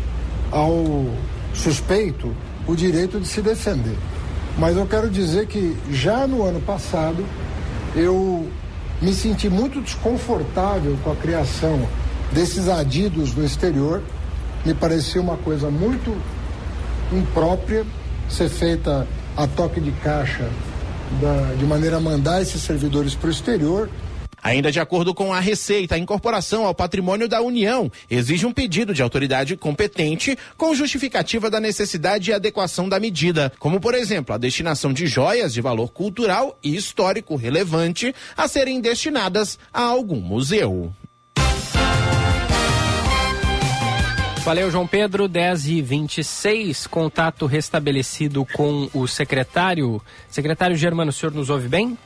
[0.51, 1.05] ao
[1.53, 2.35] suspeito
[2.67, 3.95] o direito de se defender.
[4.57, 7.25] Mas eu quero dizer que já no ano passado
[7.95, 8.45] eu
[9.01, 11.87] me senti muito desconfortável com a criação
[12.33, 14.03] desses adidos no exterior.
[14.65, 16.13] Me parecia uma coisa muito
[17.13, 17.85] imprópria
[18.27, 20.49] ser feita a toque de caixa
[21.21, 23.89] da, de maneira a mandar esses servidores para o exterior.
[24.43, 28.93] Ainda de acordo com a Receita, a incorporação ao patrimônio da União exige um pedido
[28.93, 34.37] de autoridade competente com justificativa da necessidade e adequação da medida, como, por exemplo, a
[34.37, 40.93] destinação de joias de valor cultural e histórico relevante a serem destinadas a algum museu.
[44.43, 45.29] Valeu, João Pedro.
[45.29, 50.01] 10 e 26 contato restabelecido com o secretário.
[50.27, 51.97] Secretário Germano, o senhor nos ouve bem?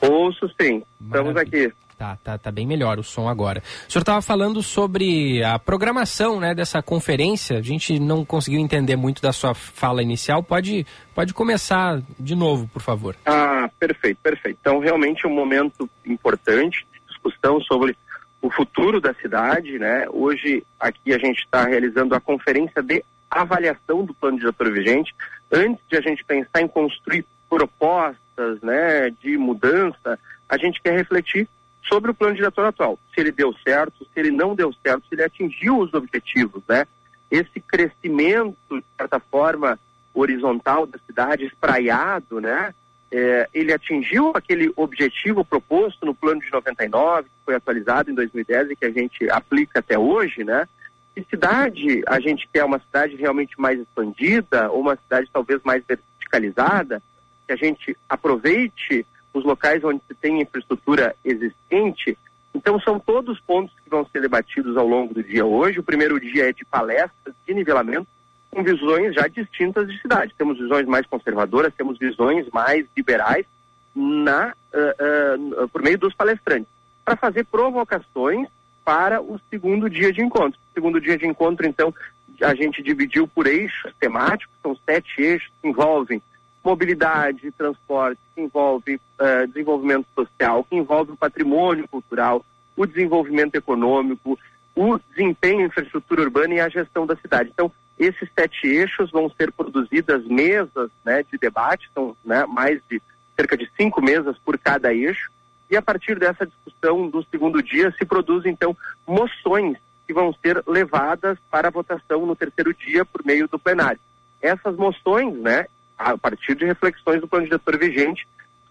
[0.00, 1.72] Ouço sim, estamos aqui.
[1.96, 3.62] Tá, tá, tá bem melhor o som agora.
[3.88, 7.58] O senhor estava falando sobre a programação né, dessa conferência.
[7.58, 10.42] A gente não conseguiu entender muito da sua fala inicial.
[10.42, 13.14] Pode, pode começar de novo, por favor.
[13.24, 14.58] Ah, perfeito, perfeito.
[14.60, 17.96] Então, realmente é um momento importante de discussão sobre
[18.42, 20.06] o futuro da cidade, né?
[20.10, 25.14] Hoje aqui a gente está realizando a conferência de avaliação do plano diretor vigente.
[25.52, 30.18] Antes de a gente pensar em construir propostas, né, de mudança,
[30.48, 31.48] a gente quer refletir
[31.88, 32.98] sobre o plano diretor atual.
[33.14, 36.86] Se ele deu certo, se ele não deu certo, se ele atingiu os objetivos, né?
[37.30, 39.78] Esse crescimento, de certa forma,
[40.14, 42.74] horizontal da cidade, espraiado, né?
[43.12, 48.70] É, ele atingiu aquele objetivo proposto no plano de 99, que foi atualizado em 2010
[48.70, 50.68] e que a gente aplica até hoje, né?
[51.14, 55.82] Que cidade a gente quer uma cidade realmente mais expandida ou uma cidade talvez mais
[55.84, 57.02] verticalizada,
[57.46, 59.04] que a gente aproveite
[59.34, 62.16] os locais onde se tem infraestrutura existente.
[62.54, 65.80] Então são todos pontos que vão ser debatidos ao longo do dia hoje.
[65.80, 68.08] O primeiro dia é de palestras de nivelamento
[68.50, 70.34] com visões já distintas de cidade.
[70.36, 73.46] Temos visões mais conservadoras, temos visões mais liberais,
[73.94, 76.68] na, uh, uh, por meio dos palestrantes,
[77.04, 78.48] para fazer provocações
[78.84, 80.58] para o segundo dia de encontro.
[80.70, 81.92] O segundo dia de encontro, então,
[82.40, 86.22] a gente dividiu por eixos temáticos, são sete eixos que envolvem
[86.62, 92.44] mobilidade, transporte, que envolve uh, desenvolvimento social, que envolve o patrimônio cultural,
[92.76, 94.38] o desenvolvimento econômico,
[94.74, 97.50] o desempenho em infraestrutura urbana e a gestão da cidade.
[97.52, 103.00] Então, esses sete eixos vão ser produzidas mesas né, de debate, são né, mais de
[103.36, 105.30] cerca de cinco mesas por cada eixo,
[105.70, 108.74] e a partir dessa discussão do segundo dia se produzem então
[109.06, 109.76] moções
[110.06, 114.00] que vão ser levadas para votação no terceiro dia por meio do plenário.
[114.40, 115.66] Essas moções, né,
[115.98, 118.26] a partir de reflexões do plano diretor vigente,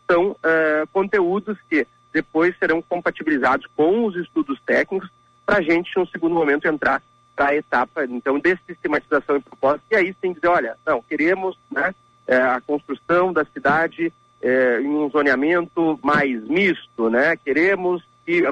[0.09, 5.07] são uh, conteúdos que depois serão compatibilizados com os estudos técnicos
[5.45, 7.01] para a gente, no segundo momento, entrar
[7.40, 11.58] para a etapa, então, de sistematização e propósito, e aí sim dizer, olha, não, queremos
[11.72, 11.96] né,
[12.28, 14.12] é, a construção da cidade
[14.42, 18.44] é, em um zoneamento mais misto, né, queremos que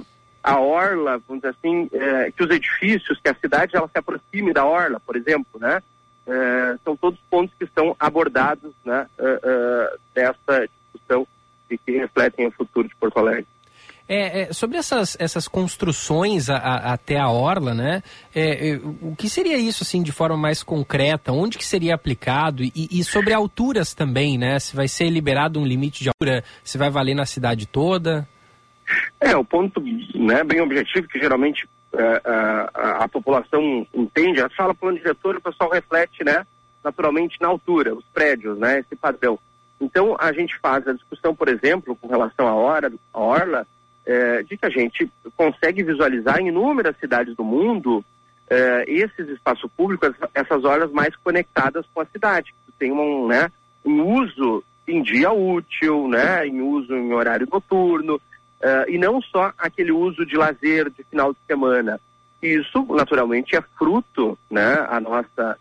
[0.42, 4.54] a orla, vamos dizer assim, é, que os edifícios, que a cidade ela se aproxime
[4.54, 5.84] da orla, por exemplo, né,
[6.84, 9.08] são todos pontos que estão abordados né,
[10.14, 11.26] dessa discussão
[11.70, 13.48] e que refletem o futuro de Porto Alegre.
[14.10, 18.02] É, é, sobre essas, essas construções a, a, até a orla, né?
[18.34, 21.34] É, é, o que seria isso, assim, de forma mais concreta?
[21.34, 22.64] Onde que seria aplicado?
[22.64, 24.60] E, e, sobre alturas também, né?
[24.60, 28.26] Se vai ser liberado um limite de altura, se vai valer na cidade toda?
[29.20, 29.82] É, o ponto
[30.16, 32.22] né, bem objetivo que geralmente é,
[32.74, 36.46] a, a, população entende, a fala plano diretor, o pessoal reflete, né?
[36.82, 38.80] Naturalmente na altura, os prédios, né?
[38.80, 39.38] Esse padrão.
[39.82, 43.68] Então, a gente faz a discussão, por exemplo, com relação à, hora, à orla,
[44.08, 48.04] é, de que a gente consegue visualizar em inúmeras cidades do mundo
[48.50, 53.52] é, esses espaços públicos, essas horas mais conectadas com a cidade, que tem um, né,
[53.86, 58.20] um uso em dia útil, né, em uso em horário noturno,
[58.62, 62.00] é, e não só aquele uso de lazer de final de semana.
[62.42, 65.58] Isso, naturalmente, é fruto, né, a nossa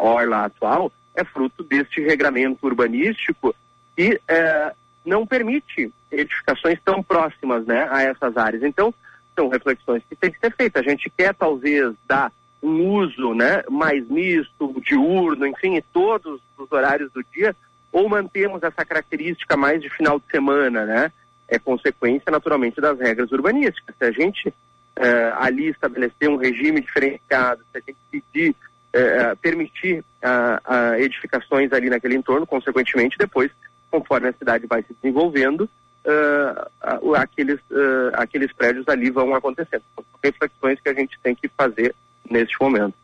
[0.00, 3.54] orla atual é fruto deste regramento urbanístico
[3.96, 4.72] que é,
[5.04, 8.62] não permite edificações tão próximas né, a essas áreas.
[8.62, 8.94] Então,
[9.34, 10.84] são reflexões que têm que ser feitas.
[10.84, 12.32] A gente quer, talvez, dar
[12.62, 17.56] um uso né, mais misto, diurno, enfim, em todos os horários do dia,
[17.90, 21.12] ou mantemos essa característica mais de final de semana, né?
[21.48, 23.94] É consequência, naturalmente, das regras urbanísticas.
[23.98, 24.54] Se a gente
[24.96, 28.54] eh, ali estabelecer um regime diferenciado, se a gente pedir,
[28.94, 33.50] eh, permitir uh, edificações ali naquele entorno, consequentemente, depois
[33.92, 35.68] conforme a cidade vai se desenvolvendo,
[36.06, 39.82] uh, aqueles, uh, aqueles prédios ali vão acontecendo.
[40.24, 41.94] Reflexões que a gente tem que fazer
[42.28, 42.94] neste momento.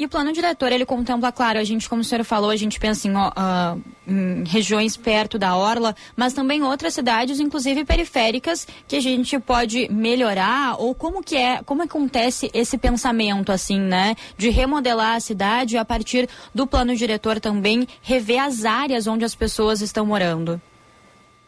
[0.00, 2.80] E o plano diretor, ele contempla, claro, a gente, como o senhor falou, a gente
[2.80, 3.78] pensa em, uh,
[4.08, 9.92] em, regiões perto da Orla, mas também outras cidades, inclusive periféricas, que a gente pode
[9.92, 15.76] melhorar, ou como que é, como acontece esse pensamento, assim, né, de remodelar a cidade
[15.76, 20.58] a partir do plano diretor também, rever as áreas onde as pessoas estão morando?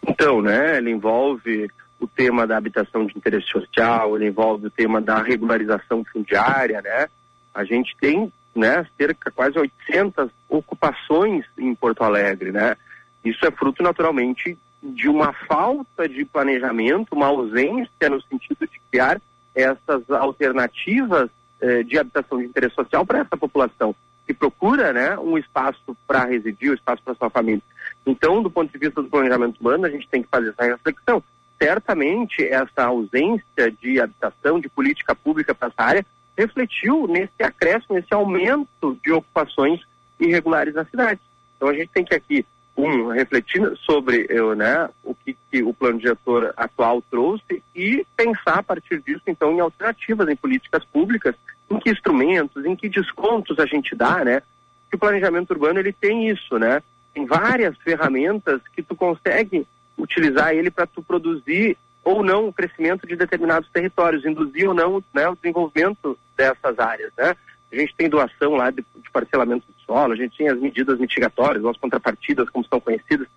[0.07, 5.01] Então, né, ele envolve o tema da habitação de interesse social, ele envolve o tema
[5.01, 7.09] da regularização fundiária, né,
[7.55, 12.77] a gente tem né, cerca quase 800 ocupações em Porto Alegre, né?
[13.25, 19.21] Isso é fruto naturalmente de uma falta de planejamento, uma ausência no sentido de criar
[19.55, 21.31] essas alternativas
[21.61, 23.95] eh, de habitação de interesse social para essa população
[24.27, 27.63] que procura, né, um espaço para residir, um espaço para sua família.
[28.07, 31.23] Então, do ponto de vista do planejamento urbano, a gente tem que fazer essa reflexão.
[31.61, 36.07] Certamente, essa ausência de habitação, de política pública para essa área,
[36.37, 39.81] refletiu nesse acréscimo, nesse aumento de ocupações
[40.19, 41.21] irregulares na cidade.
[41.57, 45.75] Então a gente tem que aqui, um, refletir sobre eu, né, o que, que, o
[45.75, 51.35] plano diretor atual trouxe e pensar a partir disso, então, em alternativas, em políticas públicas,
[51.71, 54.43] em que instrumentos, em que descontos a gente dá, né?
[54.89, 56.83] Que o planejamento urbano ele tem isso, né?
[57.15, 59.67] Tem várias ferramentas que tu consegue
[59.99, 65.03] utilizar ele para tu produzir ou não o crescimento de determinados territórios, induzir ou não
[65.15, 67.13] né, o desenvolvimento dessas áreas.
[67.17, 67.37] Né?
[67.73, 70.99] A gente tem doação lá de, de parcelamento do solo, a gente tem as medidas
[70.99, 73.29] mitigatórias, as contrapartidas, como são conhecidas.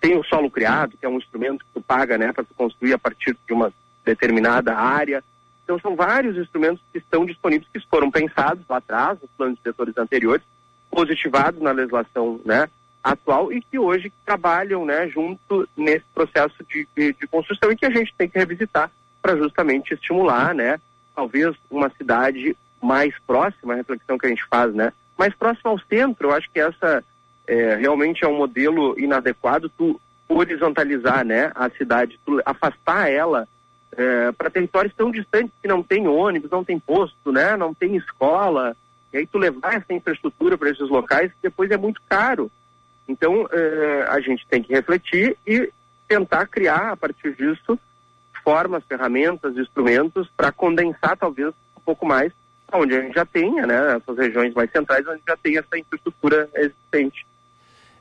[0.00, 2.98] Tem o solo criado, que é um instrumento que tu paga né, para construir a
[2.98, 3.72] partir de uma
[4.04, 5.22] determinada área.
[5.64, 9.96] Então, são vários instrumentos que estão disponíveis, que foram pensados lá atrás, nos planos diretores
[9.98, 10.44] anteriores,
[10.90, 12.68] positivados na legislação né,
[13.06, 17.86] atual e que hoje trabalham né, junto nesse processo de, de, de construção e que
[17.86, 18.90] a gente tem que revisitar
[19.22, 20.80] para justamente estimular, né,
[21.14, 25.78] talvez uma cidade mais próxima, a reflexão que a gente faz, né, mais próxima ao
[25.78, 26.28] centro.
[26.28, 27.02] Eu acho que essa
[27.46, 29.68] é, realmente é um modelo inadequado.
[29.68, 33.46] Tu horizontalizar, né, a cidade, tu afastar ela
[33.96, 37.94] é, para territórios tão distantes que não tem ônibus, não tem posto, né, não tem
[37.94, 38.76] escola,
[39.12, 42.50] e aí tu levar essa infraestrutura para esses locais depois é muito caro.
[43.08, 45.72] Então é, a gente tem que refletir e
[46.08, 47.78] tentar criar a partir disso
[48.42, 52.32] formas, ferramentas, instrumentos para condensar talvez um pouco mais
[52.72, 56.48] onde a gente já tenha, né, essas regiões mais centrais onde já tem essa infraestrutura
[56.54, 57.26] existente.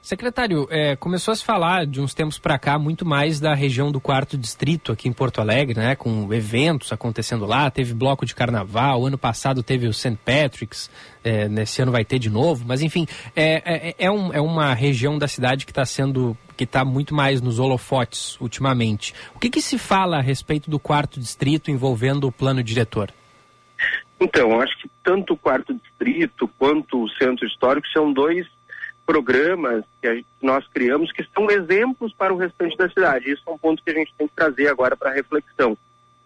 [0.06, 3.92] Secretário, é, começou a se falar de uns tempos para cá muito mais da região
[3.92, 5.96] do quarto distrito aqui em Porto Alegre, né?
[5.96, 10.16] Com eventos acontecendo lá, teve bloco de carnaval, ano passado teve o St.
[10.24, 10.92] Patrick's,
[11.24, 14.76] é, nesse ano vai ter de novo, mas enfim, é, é, é, um, é uma
[14.76, 19.12] região da cidade que está sendo que está muito mais nos holofotes ultimamente.
[19.34, 23.10] O que, que se fala a respeito do quarto distrito envolvendo o plano diretor?
[24.20, 28.46] Então, acho que tanto o quarto distrito quanto o centro histórico são dois
[29.06, 33.32] programas que nós criamos que são exemplos para o restante da cidade.
[33.32, 35.78] Isso é um ponto que a gente tem que trazer agora para reflexão.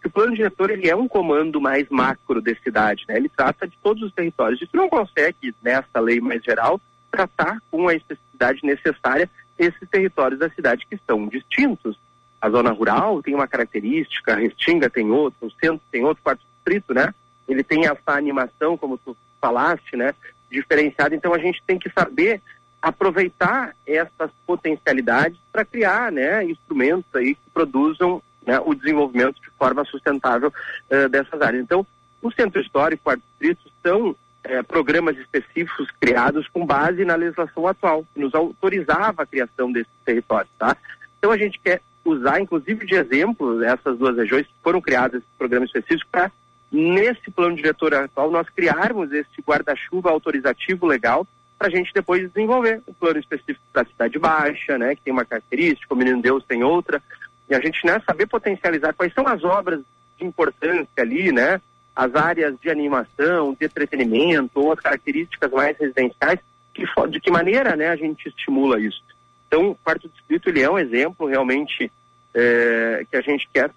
[0.04, 3.18] o plano diretor ele é um comando mais macro da cidade, né?
[3.18, 4.62] Ele trata de todos os territórios.
[4.62, 6.80] Isso não consegue nessa lei mais geral
[7.12, 12.00] tratar com a especificidade necessária esses territórios da cidade que estão distintos.
[12.42, 16.42] A zona rural tem uma característica, a Restinga tem outra, o centro tem outro, quarto
[16.56, 17.14] distrito, né?
[17.48, 20.14] Ele tem essa animação, como tu falaste, né?
[20.50, 21.14] Diferenciada.
[21.14, 22.42] Então a gente tem que saber
[22.82, 29.84] aproveitar essas potencialidades para criar né, instrumentos aí que produzam né, o desenvolvimento de forma
[29.86, 30.52] sustentável
[30.90, 31.62] uh, dessas áreas.
[31.62, 31.86] Então,
[32.22, 37.68] o Centro Histórico, o Quarto Distrito, são uh, programas específicos criados com base na legislação
[37.68, 40.52] atual, que nos autorizava a criação desses territórios.
[40.58, 40.76] Tá?
[41.18, 45.32] Então, a gente quer usar, inclusive, de exemplo, essas duas regiões que foram criadas esse
[45.38, 46.32] programa específico para,
[46.72, 51.28] nesse plano diretor atual, nós criarmos esse guarda-chuva autorizativo legal
[51.60, 55.12] para a gente depois desenvolver um plano específico para a cidade baixa, né, que tem
[55.12, 57.04] uma característica, o Menino Deus tem outra,
[57.50, 59.82] e a gente né, saber potencializar quais são as obras
[60.18, 61.60] de importância ali, né,
[61.94, 66.40] as áreas de animação, de entretenimento, ou as características mais residenciais,
[66.74, 69.04] que, de que maneira né, a gente estimula isso.
[69.48, 71.92] Então, o quarto distrito ele é um exemplo realmente
[72.34, 73.72] é, que a gente quer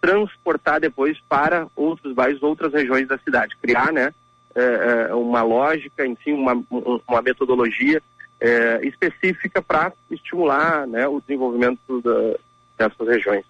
[0.00, 4.14] transportar depois para outros bairros, outras regiões da cidade, criar, né,
[4.56, 6.64] é, é, uma lógica, enfim, uma,
[7.06, 8.02] uma metodologia
[8.40, 13.44] é, específica para estimular né, o desenvolvimento da, dessas regiões.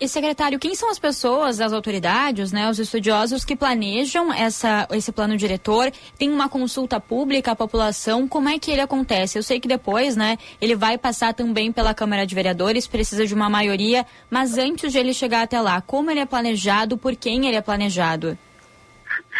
[0.00, 5.12] E secretário, quem são as pessoas, as autoridades, né, os estudiosos que planejam essa, esse
[5.12, 5.92] plano diretor?
[6.16, 8.26] Tem uma consulta pública à população?
[8.26, 9.36] Como é que ele acontece?
[9.36, 13.34] Eu sei que depois, né, ele vai passar também pela Câmara de Vereadores, precisa de
[13.34, 17.46] uma maioria, mas antes de ele chegar até lá, como ele é planejado, por quem
[17.46, 18.38] ele é planejado?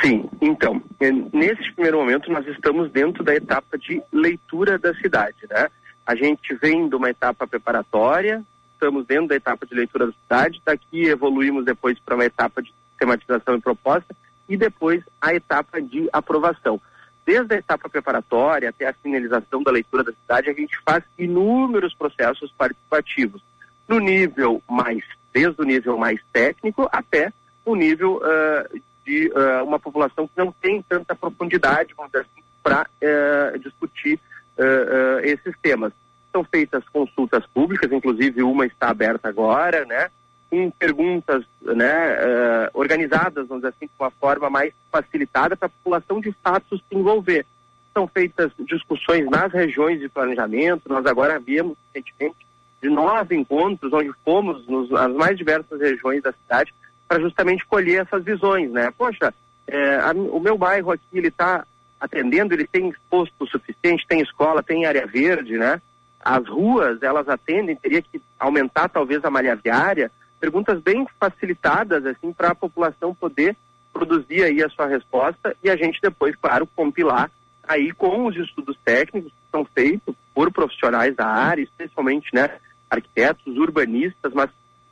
[0.03, 5.37] Sim, então, é, nesse primeiro momento nós estamos dentro da etapa de leitura da cidade,
[5.49, 5.69] né?
[6.07, 8.43] A gente vem de uma etapa preparatória,
[8.73, 12.73] estamos dentro da etapa de leitura da cidade, daqui evoluímos depois para uma etapa de
[12.91, 14.17] sistematização e proposta
[14.49, 16.81] e depois a etapa de aprovação.
[17.27, 21.95] Desde a etapa preparatória até a finalização da leitura da cidade, a gente faz inúmeros
[21.95, 23.43] processos participativos,
[23.87, 27.31] no nível mais, desde o nível mais técnico até
[27.65, 32.43] o nível uh, de uh, uma população que não tem tanta profundidade, vamos dizer assim,
[32.63, 34.21] para uh, eh, discutir
[34.59, 35.93] uh, esses temas.
[36.31, 40.11] São feitas consultas públicas, inclusive uma está aberta agora, né?
[40.49, 46.21] Com perguntas né, organizadas, vamos dizer assim, de uma forma mais facilitada para a população
[46.21, 47.47] de fato se envolver.
[47.95, 52.47] São feitas discussões nas regiões de planejamento, nós agora havíamos recentemente
[52.83, 56.75] de nove encontros, onde fomos nas mais diversas regiões da cidade,
[57.11, 58.93] para justamente colher essas visões, né?
[58.97, 59.35] Poxa,
[59.67, 61.67] é, a, o meu bairro aqui ele está
[62.01, 65.83] atendendo, ele tem posto suficiente, tem escola, tem área verde, né?
[66.21, 70.09] As ruas elas atendem, teria que aumentar talvez a malha viária.
[70.39, 73.57] Perguntas bem facilitadas assim para a população poder
[73.93, 77.29] produzir aí a sua resposta e a gente depois, claro, compilar
[77.67, 82.57] aí com os estudos técnicos que são feitos por profissionais da área, especialmente, né,
[82.89, 84.49] arquitetos, urbanistas, mas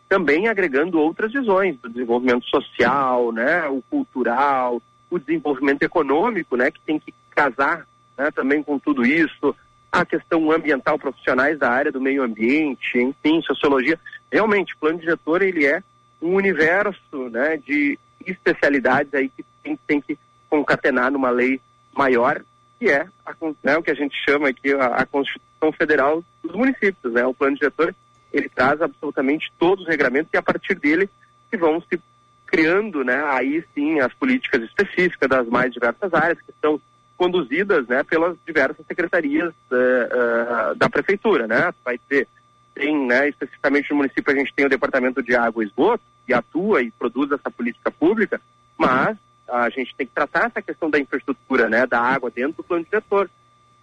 [0.09, 6.81] também agregando outras visões do desenvolvimento social, né, o cultural, o desenvolvimento econômico, né, que
[6.81, 7.87] tem que casar,
[8.17, 9.55] né, também com tudo isso,
[9.93, 13.99] a questão ambiental, profissionais da área do meio ambiente, enfim, sociologia.
[14.31, 15.83] Realmente, o plano diretor ele é
[16.21, 20.19] um universo, né, de especialidades aí que tem, tem que
[20.49, 21.61] concatenar numa lei
[21.95, 22.43] maior,
[22.79, 26.55] que é a, né, o que a gente chama aqui a, a Constituição Federal dos
[26.55, 27.95] municípios, né, o plano diretor
[28.33, 31.09] ele traz absolutamente todos os regramentos e a partir dele
[31.51, 32.01] que vão se
[32.47, 36.81] criando, né, aí sim as políticas específicas das mais diversas áreas que são
[37.17, 42.27] conduzidas, né, pelas diversas secretarias uh, uh, da prefeitura, né, vai ter
[42.75, 46.33] tem, né, especificamente no município, a gente tem o Departamento de Água e Esgoto, que
[46.33, 48.41] atua e produz essa política pública,
[48.79, 49.17] mas
[49.49, 52.85] a gente tem que tratar essa questão da infraestrutura, né, da água dentro do plano
[52.85, 53.29] diretor.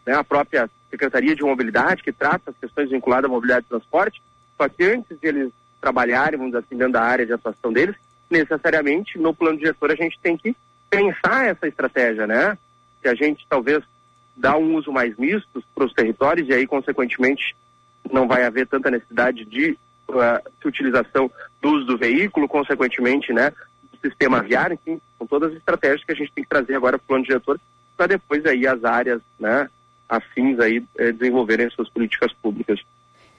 [0.06, 4.22] Né, a própria Secretaria de Mobilidade, que trata as questões vinculadas à mobilidade e transporte,
[4.57, 5.52] só que antes de eles
[5.82, 7.95] trabalharem, vamos dizer assim, dentro da área de atuação deles,
[8.30, 10.56] necessariamente no plano diretor a gente tem que
[10.90, 12.57] pensar essa estratégia, né?
[13.02, 13.84] Se a gente talvez
[14.36, 17.56] dá um uso mais misto para os territórios e aí, consequentemente,
[18.11, 19.77] não vai haver tanta necessidade de
[20.10, 23.52] uh, utilização do uso do veículo, consequentemente, né,
[23.91, 26.98] do sistema viário, enfim, são todas as estratégias que a gente tem que trazer agora
[26.98, 27.60] para o plano diretor
[27.95, 29.69] para depois aí as áreas, né,
[30.07, 32.80] afins aí eh, desenvolverem suas políticas públicas.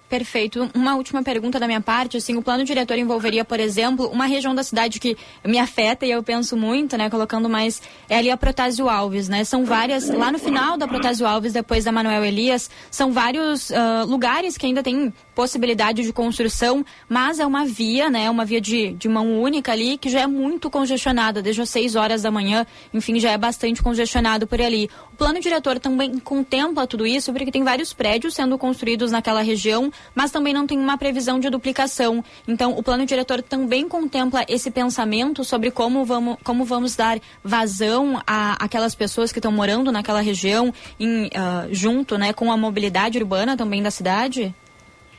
[0.08, 0.70] Perfeito.
[0.72, 4.54] Uma última pergunta da minha parte, assim, o plano diretor envolveria, por exemplo, uma região
[4.54, 8.36] da cidade que me afeta e eu penso muito, né, colocando mais, é ali a
[8.36, 12.70] Protásio Alves, né, são várias, lá no final da Protásio Alves, depois da Manuel Elias,
[12.88, 18.30] são vários uh, lugares que ainda tem possibilidade de construção, mas é uma via, né,
[18.30, 21.96] uma via de, de mão única ali, que já é muito congestionada, desde as 6
[21.96, 22.64] horas da manhã,
[22.94, 24.88] enfim, já é bastante congestionado por ali.
[25.12, 29.92] O plano diretor também contempla tudo isso, porque tem vários prédios sendo construídos naquela região,
[30.14, 32.24] mas também não tem uma previsão de duplicação.
[32.46, 38.20] Então, o plano diretor também contempla esse pensamento sobre como vamos, como vamos dar vazão
[38.26, 43.18] a aquelas pessoas que estão morando naquela região, em, uh, junto né, com a mobilidade
[43.18, 44.54] urbana também da cidade?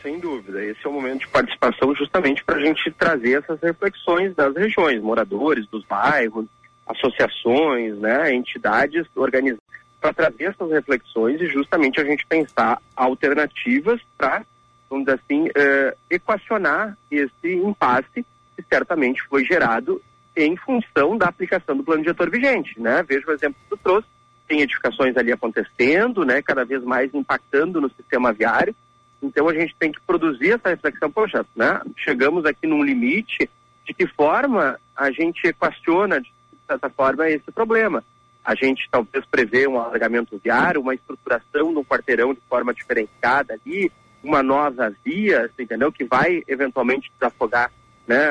[0.01, 4.33] Sem dúvida, esse é o momento de participação justamente para a gente trazer essas reflexões
[4.35, 6.45] das regiões, moradores dos bairros,
[6.87, 9.63] associações, né, entidades organizadas,
[9.99, 14.45] para trazer essas reflexões e justamente a gente pensar alternativas para,
[14.89, 20.01] vamos dizer assim, eh, equacionar esse impasse que certamente foi gerado
[20.35, 23.03] em função da aplicação do plano diretor vigente, né?
[23.03, 24.07] Veja o exemplo que tu trouxe,
[24.47, 28.73] tem edificações ali acontecendo, né, cada vez mais impactando no sistema viário,
[29.21, 31.81] então a gente tem que produzir essa reflexão, poxa, né?
[31.97, 33.49] Chegamos aqui num limite,
[33.85, 36.31] de que forma a gente equaciona, de
[36.67, 38.03] certa forma, esse problema.
[38.43, 43.91] A gente talvez prevê um alargamento viário, uma estruturação no quarteirão de forma diferenciada ali,
[44.27, 45.91] uma nova via, entendeu?
[45.91, 47.71] Que vai eventualmente desafogar
[48.07, 48.29] né,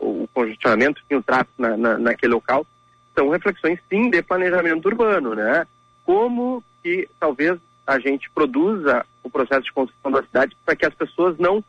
[0.00, 2.66] o congestionamento e o tráfego na, na, naquele local.
[3.14, 5.66] São reflexões, sim, de planejamento urbano, né?
[6.04, 10.94] Como que talvez a gente produza o processo de construção da cidade para que as
[10.94, 11.62] pessoas não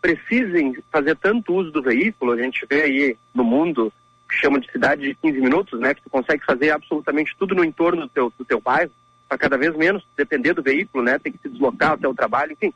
[0.00, 2.32] precisem fazer tanto uso do veículo.
[2.32, 3.92] A gente vê aí no mundo
[4.28, 5.94] que chama de cidade de 15 minutos, né?
[5.94, 8.90] Que tu consegue fazer absolutamente tudo no entorno do teu, do teu bairro,
[9.28, 11.18] para cada vez menos depender do veículo, né?
[11.18, 12.72] Tem que se deslocar até o trabalho, enfim.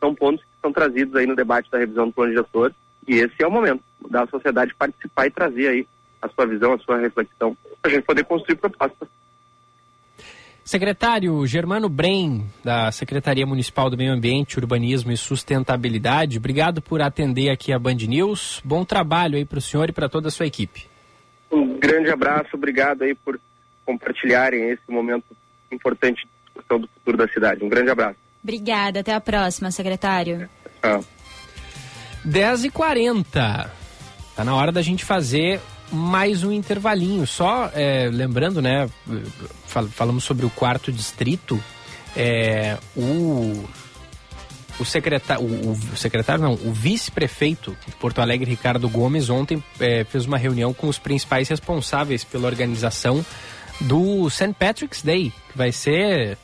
[0.00, 2.74] São pontos que são trazidos aí no debate da revisão do plano diretor
[3.06, 5.86] e esse é o momento da sociedade participar e trazer aí
[6.22, 9.08] a sua visão, a sua reflexão, para a gente poder construir propostas.
[10.62, 17.50] Secretário Germano Brem, da Secretaria Municipal do Meio Ambiente, Urbanismo e Sustentabilidade, obrigado por atender
[17.50, 18.60] aqui a Band News.
[18.64, 20.86] Bom trabalho aí para o senhor e para toda a sua equipe.
[21.50, 23.40] Um grande abraço, obrigado aí por
[23.84, 25.36] compartilharem esse momento
[25.72, 27.64] importante de discussão do futuro da cidade.
[27.64, 28.29] Um grande abraço.
[28.42, 30.48] Obrigada, até a próxima, secretário.
[30.80, 31.04] Tchau.
[32.26, 33.70] 10h40.
[34.36, 35.60] Tá na hora da gente fazer
[35.92, 37.26] mais um intervalinho.
[37.26, 38.88] Só é, lembrando, né?
[39.66, 41.62] Fal falamos sobre o quarto distrito.
[42.16, 43.64] É, o
[44.80, 50.04] o secretário, o, o, secretário não, o vice-prefeito de Porto Alegre, Ricardo Gomes, ontem é,
[50.04, 53.24] fez uma reunião com os principais responsáveis pela organização
[53.78, 54.54] do St.
[54.58, 56.38] Patrick's Day, que vai ser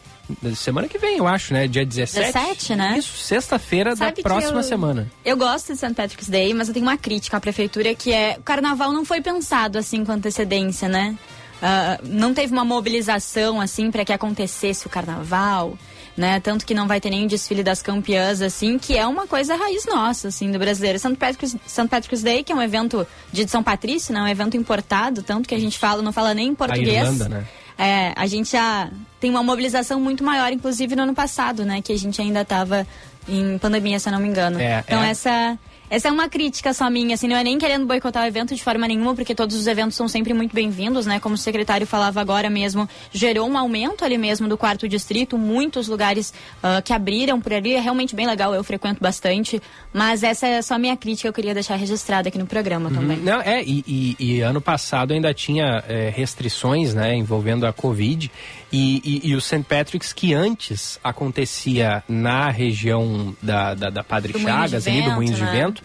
[0.55, 1.67] semana que vem, eu acho, né?
[1.67, 2.33] Dia 17.
[2.33, 2.99] 17, né?
[2.99, 5.11] Isso, sexta-feira da próxima eu, semana.
[5.25, 5.95] Eu gosto de St.
[5.95, 9.21] Patrick's Day, mas eu tenho uma crítica à prefeitura que é o carnaval não foi
[9.21, 11.17] pensado assim com antecedência, né?
[11.57, 15.77] Uh, não teve uma mobilização assim para que acontecesse o carnaval.
[16.17, 16.41] Né?
[16.41, 19.85] Tanto que não vai ter nem desfile das campeãs, assim, que é uma coisa raiz
[19.85, 20.99] nossa, assim, do brasileiro.
[20.99, 21.15] St.
[21.15, 21.89] Patrick's, St.
[21.89, 24.23] Patrick's Day, que é um evento de São Patrício, né?
[24.23, 26.89] Um evento importado, tanto que a gente fala, não fala nem em português.
[26.89, 27.47] A Irlanda, né?
[27.79, 28.91] É, a gente já
[29.21, 31.83] tem uma mobilização muito maior, inclusive no ano passado, né?
[31.83, 32.87] Que a gente ainda estava
[33.29, 34.59] em pandemia, se eu não me engano.
[34.61, 35.11] É, então é.
[35.11, 35.59] essa
[35.89, 38.63] essa é uma crítica só minha, assim, não é nem querendo boicotar o evento de
[38.63, 41.21] forma nenhuma, porque todos os eventos são sempre muito bem-vindos, né?
[41.21, 45.87] Como o secretário falava agora mesmo, gerou um aumento ali mesmo do quarto distrito, muitos
[45.89, 50.47] lugares uh, que abriram por ali, é realmente bem legal, eu frequento bastante, mas essa
[50.47, 52.95] é só a minha crítica, eu queria deixar registrada aqui no programa uhum.
[52.95, 53.19] também.
[53.19, 58.31] Não, é, e, e, e, ano passado ainda tinha é, restrições, né, envolvendo a Covid,
[58.73, 59.63] e, e, e, o St.
[59.63, 65.37] Patrick's, que antes acontecia na região da, da, da Padre do Chagas, ali do Moinho
[65.39, 65.39] né?
[65.39, 65.83] de Vento,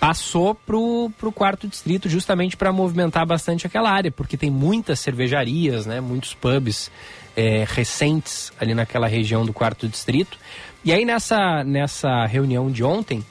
[0.00, 5.86] passou pro, pro quarto distrito justamente para movimentar bastante aquela área, porque tem muitas cervejarias,
[5.86, 6.90] né, muitos pubs
[7.36, 10.36] é, recentes ali naquela região do quarto distrito.
[10.84, 13.24] E aí nessa, nessa reunião de ontem,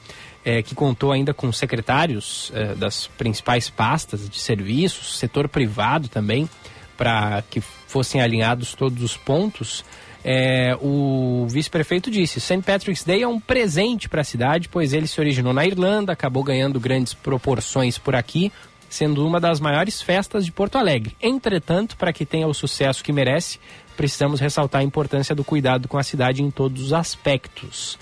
[0.44, 6.48] é, que contou ainda com secretários é, das principais pastas de serviços, setor privado também,
[6.96, 9.84] para que fossem alinhados todos os pontos,
[10.24, 12.62] é, o vice-prefeito disse: St.
[12.62, 16.42] Patrick's Day é um presente para a cidade, pois ele se originou na Irlanda, acabou
[16.42, 18.50] ganhando grandes proporções por aqui,
[18.88, 21.14] sendo uma das maiores festas de Porto Alegre.
[21.20, 23.60] Entretanto, para que tenha o sucesso que merece,
[23.96, 27.98] precisamos ressaltar a importância do cuidado com a cidade em todos os aspectos.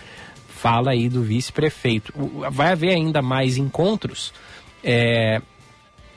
[0.47, 2.13] Fala aí do vice-prefeito.
[2.53, 4.33] Vai haver ainda mais encontros
[4.85, 5.41] é,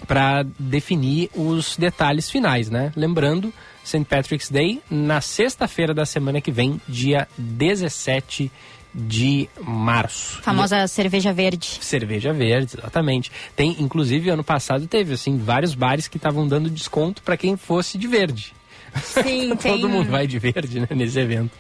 [0.08, 2.92] para definir os detalhes finais, né?
[2.96, 3.54] Lembrando,
[3.84, 4.06] St.
[4.06, 8.52] Patrick's Day na sexta-feira da semana que vem, dia 17
[8.94, 10.42] de março.
[10.42, 10.88] Famosa e...
[10.88, 11.78] cerveja verde.
[11.82, 13.32] Cerveja verde, exatamente.
[13.56, 17.98] Tem, inclusive, ano passado teve assim vários bares que estavam dando desconto para quem fosse
[17.98, 18.54] de verde.
[19.04, 19.88] Sim, Todo tem...
[19.88, 21.52] mundo vai de verde né, nesse evento.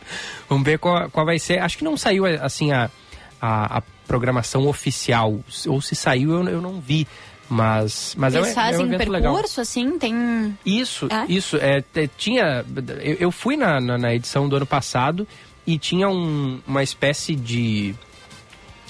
[0.48, 1.60] Vamos ver qual, qual vai ser.
[1.60, 2.90] Acho que não saiu assim a,
[3.42, 5.42] a, a programação oficial.
[5.68, 7.06] Ou se saiu, eu, eu não vi.
[7.48, 9.44] Mas, mas Eles é, fazem é um percurso, legal.
[9.58, 10.58] assim, tem...
[10.66, 11.32] Isso, é?
[11.32, 11.58] isso.
[11.58, 11.84] É,
[12.18, 12.66] tinha,
[13.02, 15.28] eu, eu fui na, na, na, edição do ano passado
[15.66, 17.94] e tinha um, uma espécie de...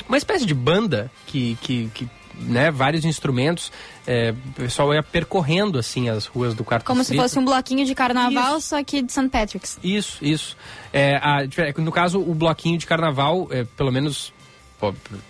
[0.07, 2.10] Uma espécie de banda que, que, que
[2.40, 3.72] né, vários instrumentos.
[4.06, 7.22] É, o pessoal ia percorrendo assim as ruas do quarto Como distrito.
[7.22, 8.69] se fosse um bloquinho de carnaval, Isso.
[8.69, 9.30] só que de St.
[9.30, 9.80] Patrick's.
[9.84, 10.57] Isso, isso.
[10.94, 11.40] É, a,
[11.77, 14.34] no caso, o bloquinho de carnaval, é, pelo menos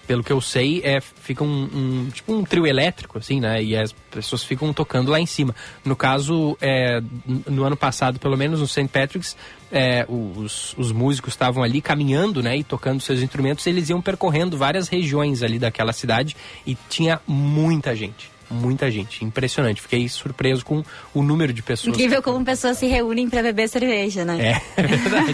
[0.08, 3.64] pelo que eu sei, é, fica um, um, tipo um trio elétrico, assim, né?
[3.64, 5.56] E as pessoas ficam tocando lá em cima.
[5.84, 7.02] No caso, é,
[7.48, 8.88] no ano passado, pelo menos no St.
[8.88, 9.36] Patrick's,
[9.72, 12.58] é, os, os músicos estavam ali caminhando, né?
[12.58, 16.36] E tocando seus instrumentos, eles iam percorrendo várias regiões ali daquela cidade
[16.66, 19.24] e tinha muita gente muita gente.
[19.24, 19.82] Impressionante.
[19.82, 21.96] Fiquei surpreso com o número de pessoas.
[21.96, 24.62] Incrível como pessoas se reúnem para beber cerveja, né?
[24.76, 25.34] É, é verdade.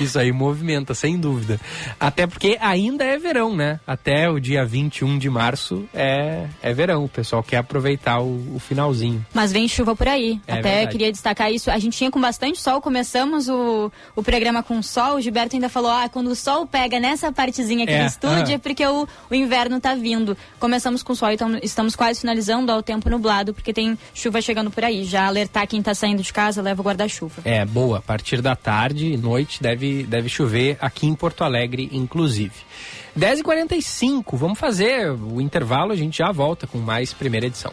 [0.00, 1.60] Isso aí movimenta, sem dúvida.
[1.98, 3.80] Até porque ainda é verão, né?
[3.86, 7.04] Até o dia 21 de março é, é verão.
[7.04, 9.24] O pessoal quer aproveitar o, o finalzinho.
[9.32, 10.40] Mas vem chuva por aí.
[10.46, 10.92] É Até verdade.
[10.92, 11.70] queria destacar isso.
[11.70, 15.16] A gente tinha com bastante sol, começamos o, o programa com sol.
[15.16, 18.52] O Gilberto ainda falou: ah, quando o sol pega nessa partezinha aqui É, do estúdio
[18.52, 18.52] ah.
[18.52, 20.36] é porque o, o inverno tá vindo.
[20.58, 24.84] Começamos com sol, então estamos quase finalizando ao tempo nublado, porque tem chuva chegando por
[24.84, 25.04] aí.
[25.04, 27.42] Já alertar quem tá saindo de casa, leva o guarda-chuva.
[27.44, 27.98] É, boa.
[27.98, 32.54] A partir da tarde e noite deve, deve chover aqui em Porto Alegre, inclusive.
[33.18, 37.72] 10h45, vamos fazer o intervalo, a gente já volta com mais primeira edição.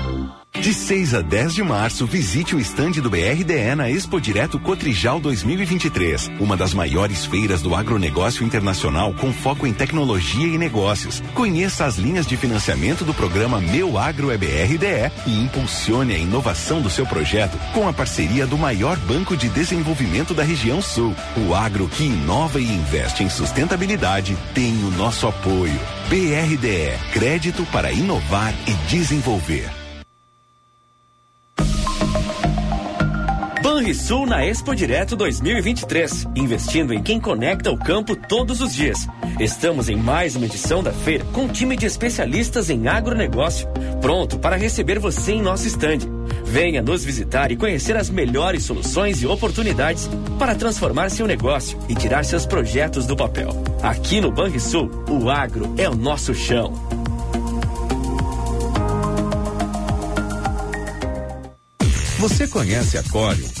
[0.61, 5.19] De 6 a 10 de março, visite o estande do BRDE na Expo Direto Cotrijal
[5.19, 11.19] 2023, uma das maiores feiras do agronegócio internacional com foco em tecnologia e negócios.
[11.33, 16.79] Conheça as linhas de financiamento do programa Meu Agro é BRDE e impulsione a inovação
[16.79, 21.15] do seu projeto com a parceria do maior banco de desenvolvimento da região sul.
[21.37, 25.79] O agro que inova e investe em sustentabilidade tem o nosso apoio.
[26.07, 29.80] BRDE, crédito para inovar e desenvolver.
[33.81, 39.07] Banrisul na Expo Direto 2023, investindo em quem conecta o campo todos os dias.
[39.39, 43.67] Estamos em mais uma edição da feira com um time de especialistas em agronegócio,
[43.99, 46.07] pronto para receber você em nosso estande.
[46.45, 51.95] Venha nos visitar e conhecer as melhores soluções e oportunidades para transformar seu negócio e
[51.95, 53.49] tirar seus projetos do papel.
[53.81, 56.71] Aqui no Banrisul, o agro é o nosso chão.
[62.19, 63.60] Você conhece a Corium?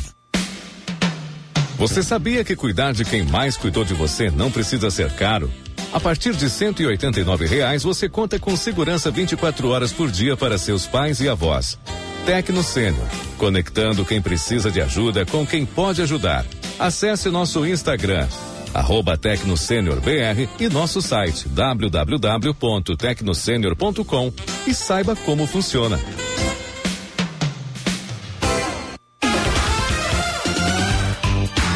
[1.81, 5.49] Você sabia que cuidar de quem mais cuidou de você não precisa ser caro?
[5.91, 10.85] A partir de 189 reais, você conta com segurança 24 horas por dia para seus
[10.85, 11.79] pais e avós.
[12.23, 16.45] Tecno Sênior, conectando quem precisa de ajuda com quem pode ajudar.
[16.77, 18.27] Acesse nosso Instagram,
[18.75, 24.31] arroba BR e nosso site www.tecnosenior.com
[24.67, 25.99] e saiba como funciona.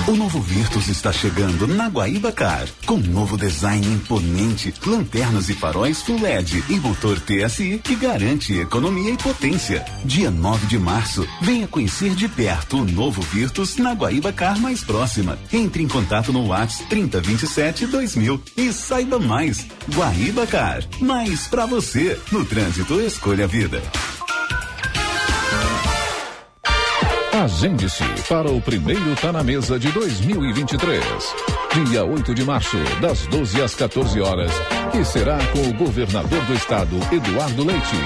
[0.07, 6.03] O novo Virtus está chegando na Guaíba Car, com novo design imponente, lanternas e faróis
[6.03, 9.83] Full LED e motor TSI que garante economia e potência.
[10.03, 14.83] Dia 9 de março, venha conhecer de perto o novo Virtus na Guaíba Car mais
[14.83, 15.39] próxima.
[15.51, 19.65] Entre em contato no WhatsApp 3027 2000 e saiba mais.
[19.91, 22.19] Guaíba Car, mais pra você.
[22.31, 23.81] No trânsito, escolha a vida.
[27.43, 31.03] Agende-se para o primeiro Tá na Mesa de 2023.
[31.89, 34.51] Dia 8 de março, das 12 às 14 horas,
[34.93, 37.97] que será com o governador do estado, Eduardo Leite.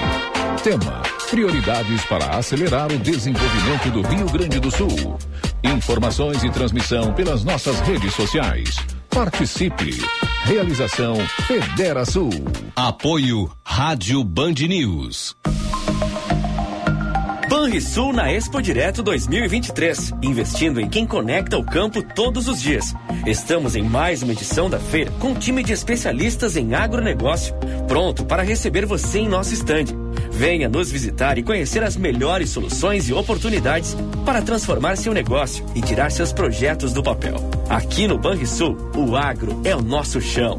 [0.64, 1.00] Tema:
[1.30, 5.16] Prioridades para acelerar o desenvolvimento do Rio Grande do Sul.
[5.62, 8.76] Informações e transmissão pelas nossas redes sociais.
[9.08, 9.92] Participe.
[10.42, 11.14] Realização
[11.46, 12.30] Federa Sul.
[12.74, 15.36] Apoio Rádio Band News.
[17.70, 22.92] Banrisul na Expo Direto 2023, investindo em quem conecta o campo todos os dias.
[23.24, 27.54] Estamos em mais uma edição da feira com um time de especialistas em agronegócio,
[27.86, 29.96] pronto para receber você em nosso estande.
[30.32, 35.80] Venha nos visitar e conhecer as melhores soluções e oportunidades para transformar seu negócio e
[35.80, 37.36] tirar seus projetos do papel.
[37.68, 40.58] Aqui no Banrisul, o agro é o nosso chão.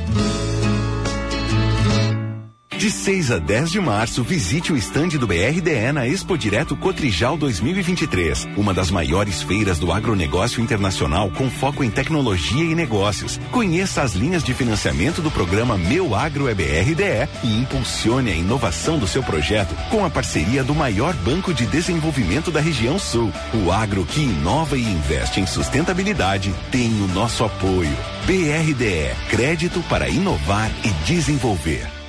[2.81, 7.37] De 6 a 10 de março, visite o estande do BRDE na Expo Direto Cotrijal
[7.37, 13.39] 2023, uma das maiores feiras do agronegócio internacional com foco em tecnologia e negócios.
[13.51, 18.97] Conheça as linhas de financiamento do programa Meu Agro é BRDE e impulsione a inovação
[18.97, 23.31] do seu projeto com a parceria do maior banco de desenvolvimento da região sul.
[23.63, 27.95] O agro que inova e investe em sustentabilidade tem o nosso apoio.
[28.25, 32.00] BRDE, crédito para inovar e desenvolver.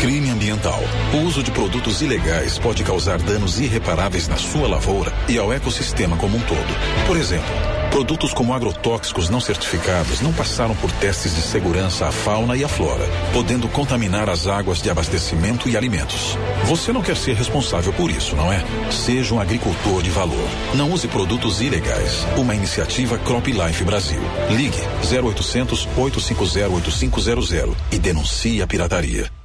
[0.00, 0.80] Crime ambiental.
[1.12, 6.16] O uso de produtos ilegais pode causar danos irreparáveis na sua lavoura e ao ecossistema
[6.16, 7.04] como um todo.
[7.04, 7.48] Por exemplo,
[7.90, 12.68] produtos como agrotóxicos não certificados não passaram por testes de segurança à fauna e à
[12.68, 16.38] flora, podendo contaminar as águas de abastecimento e alimentos.
[16.66, 18.64] Você não quer ser responsável por isso, não é?
[18.92, 20.48] Seja um agricultor de valor.
[20.76, 22.24] Não use produtos ilegais.
[22.36, 24.20] Uma iniciativa Crop Life Brasil.
[24.48, 29.37] Ligue 0800 850 8500 e denuncie a pirataria.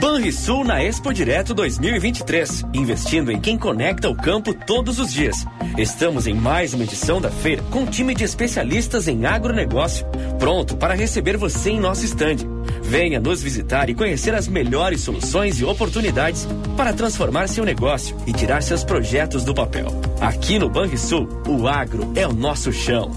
[0.00, 5.44] Banrisul na Expo Direto 2023, investindo em quem conecta o campo todos os dias.
[5.78, 10.06] Estamos em mais uma edição da feira com um time de especialistas em agronegócio,
[10.38, 12.46] pronto para receber você em nosso estande.
[12.82, 16.46] Venha nos visitar e conhecer as melhores soluções e oportunidades
[16.76, 19.88] para transformar seu negócio e tirar seus projetos do papel.
[20.20, 23.10] Aqui no Banrisul, o agro é o nosso chão.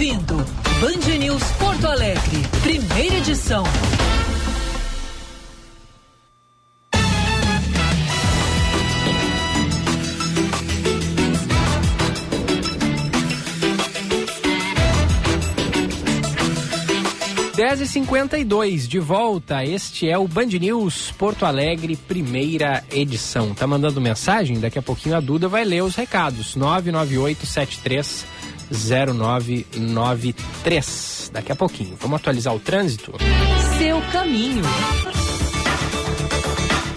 [0.00, 0.34] Ouvindo
[0.80, 3.64] Band News Porto Alegre, primeira edição.
[17.54, 18.38] Dez e cinquenta
[18.88, 23.52] de volta, este é o Band News Porto Alegre, primeira edição.
[23.52, 24.58] Tá mandando mensagem?
[24.58, 28.24] Daqui a pouquinho a Duda vai ler os recados, nove nove oito sete três
[28.70, 31.30] 0993.
[31.32, 31.96] Daqui a pouquinho.
[32.00, 33.14] Vamos atualizar o trânsito?
[33.78, 34.62] Seu caminho.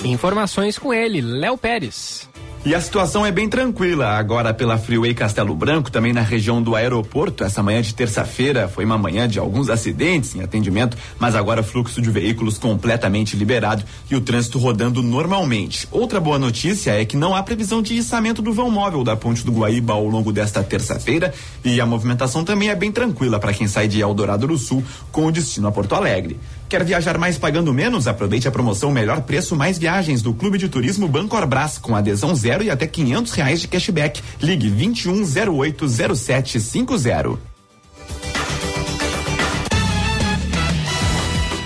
[0.03, 2.29] Informações com ele, Léo Pérez.
[2.65, 6.77] E a situação é bem tranquila agora pela Freeway Castelo Branco, também na região do
[6.77, 7.43] aeroporto.
[7.43, 12.01] Essa manhã de terça-feira foi uma manhã de alguns acidentes em atendimento, mas agora fluxo
[12.01, 15.85] de veículos completamente liberado e o trânsito rodando normalmente.
[15.91, 19.45] Outra boa notícia é que não há previsão de içamento do vão móvel da Ponte
[19.45, 21.33] do Guaíba ao longo desta terça-feira
[21.65, 24.81] e a movimentação também é bem tranquila para quem sai de Eldorado do Sul
[25.11, 26.39] com destino a Porto Alegre.
[26.73, 28.07] Quer viajar mais pagando menos?
[28.07, 32.63] Aproveite a promoção Melhor Preço Mais Viagens do Clube de Turismo Bancorbras com adesão zero
[32.63, 34.23] e até quinhentos reais de cashback.
[34.41, 37.37] Ligue 21080750.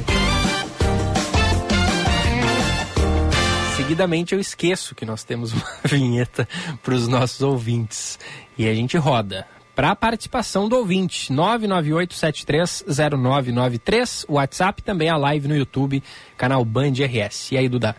[3.78, 6.46] Seguidamente eu esqueço que nós temos uma vinheta
[6.84, 8.20] para os nossos ouvintes.
[8.58, 9.48] E a gente roda.
[9.74, 16.04] Para a participação do ouvinte, 998730993, WhatsApp também a live no YouTube,
[16.36, 17.54] canal Band RS.
[17.54, 17.96] E aí, Duda?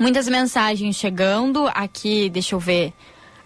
[0.00, 1.68] Muitas mensagens chegando.
[1.68, 2.92] Aqui, deixa eu ver.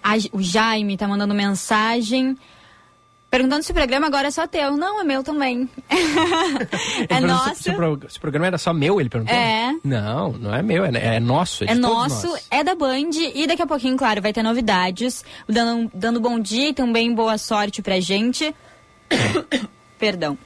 [0.02, 2.34] A- o Jaime tá mandando mensagem.
[3.30, 4.76] Perguntando se o programa agora é só teu.
[4.76, 5.68] Não, é meu também.
[7.08, 7.54] é nosso.
[7.54, 7.70] Se, se
[8.18, 9.36] o programa era só meu, ele perguntou?
[9.36, 9.72] É.
[9.84, 11.62] Não, não é meu, é, é nosso.
[11.62, 12.46] É, É nosso, nós.
[12.50, 15.24] é da Band e daqui a pouquinho, claro, vai ter novidades.
[15.48, 18.52] Dando, dando bom dia e também boa sorte pra gente.
[19.96, 20.36] Perdão.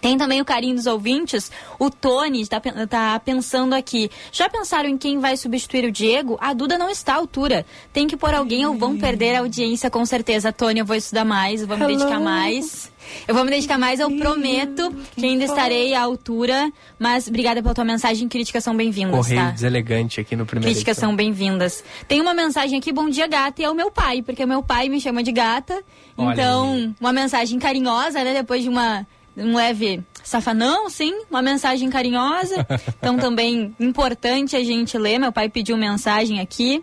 [0.00, 1.50] Tem também o carinho dos ouvintes.
[1.78, 4.10] O Tony está tá pensando aqui.
[4.32, 6.38] Já pensaram em quem vai substituir o Diego?
[6.40, 7.66] A Duda não está à altura.
[7.92, 10.52] Tem que pôr alguém ou vão perder a audiência com certeza.
[10.52, 11.96] Tony, eu vou estudar mais, eu vou me Hello.
[11.96, 12.90] dedicar mais.
[13.26, 16.70] Eu vou me dedicar mais, eu prometo que ainda estarei à altura.
[16.98, 18.28] Mas obrigada pela tua mensagem.
[18.28, 19.50] Críticas são bem-vindas, Correio tá?
[19.50, 20.70] deselegante aqui no primeiro.
[20.72, 21.82] Críticas são bem-vindas.
[22.06, 24.62] Tem uma mensagem aqui, bom dia gata, e é o meu pai, porque o meu
[24.62, 25.82] pai me chama de gata.
[26.16, 28.34] Olha então, uma mensagem carinhosa, né?
[28.34, 29.06] Depois de uma
[29.38, 32.66] um leve safanão, sim, uma mensagem carinhosa.
[32.98, 35.18] Então, também importante a gente ler.
[35.18, 36.82] Meu pai pediu mensagem aqui.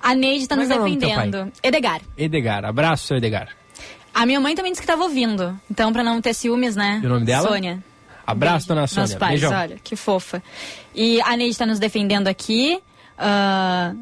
[0.00, 1.52] A Neide está Como nos é é defendendo.
[1.62, 2.00] Edgar.
[2.16, 3.48] Edgar, abraço, seu Edgar.
[4.12, 5.58] A minha mãe também disse que estava ouvindo.
[5.70, 7.00] Então, para não ter ciúmes, né?
[7.02, 7.48] E o nome dela?
[7.48, 7.82] Sônia.
[8.26, 9.08] Abraço, dona Sônia.
[9.08, 9.58] Meus pais, Beijão.
[9.58, 10.42] olha, que fofa.
[10.94, 12.80] E a Neide está nos defendendo aqui,
[13.18, 13.92] ah,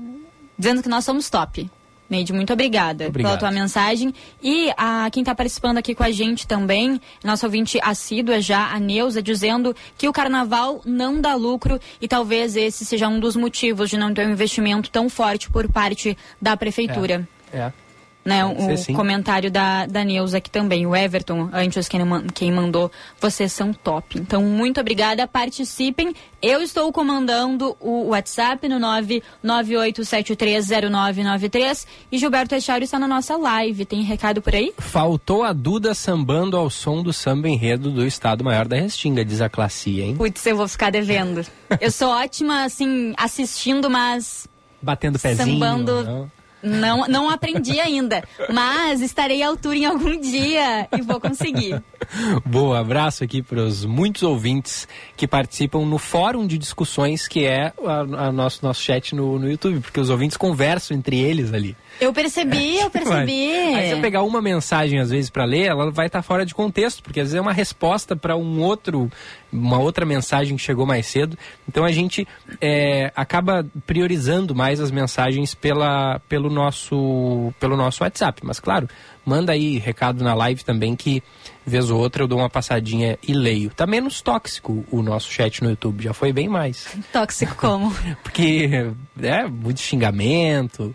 [0.58, 1.70] dizendo que nós somos top.
[2.12, 3.38] Neide, muito obrigada Obrigado.
[3.38, 4.14] pela tua mensagem.
[4.42, 8.78] E a, quem está participando aqui com a gente também, nossa ouvinte assídua já, a
[8.78, 13.88] Neuza, dizendo que o carnaval não dá lucro e talvez esse seja um dos motivos
[13.88, 17.72] de não ter um investimento tão forte por parte da prefeitura É.
[18.24, 18.94] né, o sim.
[18.94, 20.86] comentário da, da Neuza aqui também.
[20.86, 22.00] O Everton, antes quem,
[22.34, 22.90] quem mandou,
[23.20, 24.16] vocês são top.
[24.18, 26.14] Então, muito obrigada, participem.
[26.40, 28.78] Eu estou comandando o WhatsApp no
[29.44, 33.84] 998730993 e Gilberto Echário está na nossa live.
[33.84, 34.72] Tem recado por aí?
[34.78, 39.40] Faltou a Duda sambando ao som do samba enredo do Estado Maior da Restinga, diz
[39.40, 40.14] a Classia, hein?
[40.16, 41.44] Putz, eu vou ficar devendo.
[41.80, 44.46] eu sou ótima, assim, assistindo, mas
[44.80, 45.60] Batendo pezinho.
[45.60, 46.04] Sambando.
[46.04, 46.30] não?
[46.62, 48.22] Não, não aprendi ainda.
[48.52, 51.82] Mas estarei à altura em algum dia e vou conseguir.
[52.44, 54.86] Boa, abraço aqui para os muitos ouvintes
[55.16, 59.80] que participam no fórum de discussões que é a nosso, nosso chat no, no YouTube,
[59.80, 61.76] porque os ouvintes conversam entre eles ali.
[62.00, 63.54] Eu percebi, eu percebi.
[63.74, 66.54] Aí se eu pegar uma mensagem às vezes para ler, ela vai estar fora de
[66.54, 69.10] contexto, porque às vezes é uma resposta para um outro,
[69.52, 71.38] uma outra mensagem que chegou mais cedo.
[71.68, 72.26] Então a gente
[72.60, 78.40] é, acaba priorizando mais as mensagens pela, pelo nosso, pelo nosso WhatsApp.
[78.44, 78.88] Mas claro,
[79.24, 81.22] manda aí recado na live também que
[81.64, 83.70] vez ou outra eu dou uma passadinha e leio.
[83.70, 86.88] Tá menos tóxico o nosso chat no YouTube, já foi bem mais.
[87.12, 87.94] Tóxico como?
[88.22, 88.68] Porque
[89.20, 90.94] é muito xingamento.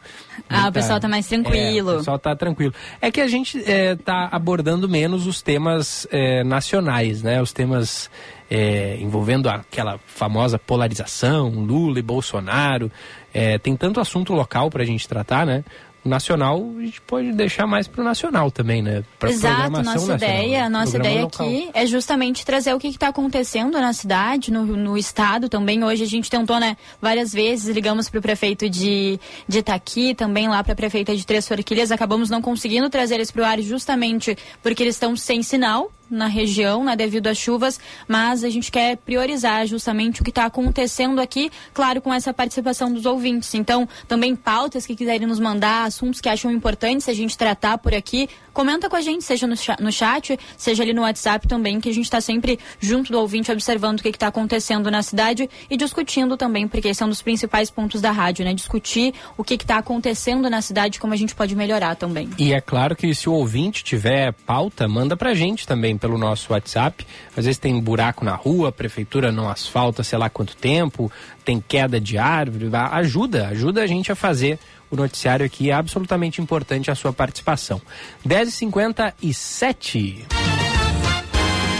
[0.49, 1.91] Ah, o pessoal tá mais tranquilo.
[1.91, 2.73] É, o pessoal tá tranquilo.
[3.01, 7.41] É que a gente é, tá abordando menos os temas é, nacionais, né?
[7.41, 8.09] Os temas
[8.49, 12.91] é, envolvendo aquela famosa polarização, Lula e Bolsonaro.
[13.33, 15.63] É, tem tanto assunto local pra gente tratar, né?
[16.07, 19.03] O nacional a gente pode deixar mais pro nacional também, né?
[19.19, 20.69] Pra Exato, nossa nacional, ideia, né?
[20.69, 21.47] nossa Programa ideia local.
[21.47, 25.83] aqui é justamente trazer o que está acontecendo na cidade, no, no estado também.
[25.83, 30.47] Hoje a gente tentou, né, várias vezes, ligamos para o prefeito de, de Itaqui, também
[30.47, 33.59] lá para a prefeita de Três Forquilhas, acabamos não conseguindo trazer eles para o ar
[33.59, 35.91] justamente porque eles estão sem sinal.
[36.09, 40.45] Na região, né, devido às chuvas, mas a gente quer priorizar justamente o que está
[40.45, 43.53] acontecendo aqui, claro, com essa participação dos ouvintes.
[43.53, 47.93] Então, também pautas que quiserem nos mandar, assuntos que acham importantes a gente tratar por
[47.93, 51.89] aqui, comenta com a gente, seja no no chat seja ali no WhatsApp também, que
[51.89, 55.77] a gente está sempre junto do ouvinte, observando o que está acontecendo na cidade e
[55.77, 58.55] discutindo também, porque esse é um dos principais pontos da rádio, né?
[58.55, 62.31] Discutir o que está acontecendo na cidade, como a gente pode melhorar também.
[62.39, 66.51] E é claro que se o ouvinte tiver pauta, manda pra gente também pelo nosso
[66.51, 67.05] WhatsApp.
[67.37, 71.11] Às vezes tem buraco na rua, a prefeitura não asfalta sei lá quanto tempo,
[71.45, 74.57] tem queda de árvore, ajuda, ajuda a gente a fazer
[74.89, 77.79] o noticiário aqui é absolutamente importante a sua participação.
[78.25, 80.25] 10h57.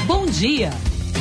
[0.05, 0.71] Bom dia!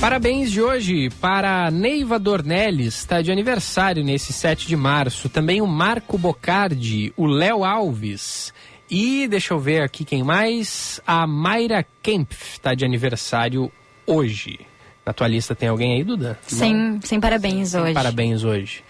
[0.00, 5.28] Parabéns de hoje para Neiva Dornelles, está de aniversário nesse 7 de março.
[5.28, 8.54] Também o Marco Bocardi, o Léo Alves.
[8.90, 11.00] E deixa eu ver aqui quem mais.
[11.06, 13.72] A Mayra Kempf está de aniversário
[14.06, 14.67] hoje.
[15.08, 16.38] Na tua lista tem alguém aí, Duda?
[16.46, 17.94] Sem, sem parabéns sem hoje.
[17.94, 18.84] Parabéns hoje.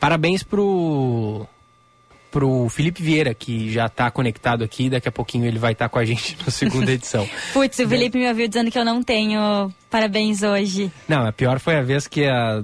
[0.00, 1.46] Parabéns pro
[2.32, 5.88] pro Felipe Vieira, que já está conectado aqui, daqui a pouquinho ele vai estar tá
[5.88, 7.28] com a gente na segunda edição.
[7.52, 10.90] Putz, o Felipe me ouviu dizendo que eu não tenho parabéns hoje.
[11.06, 12.60] Não, a pior foi a vez que, a,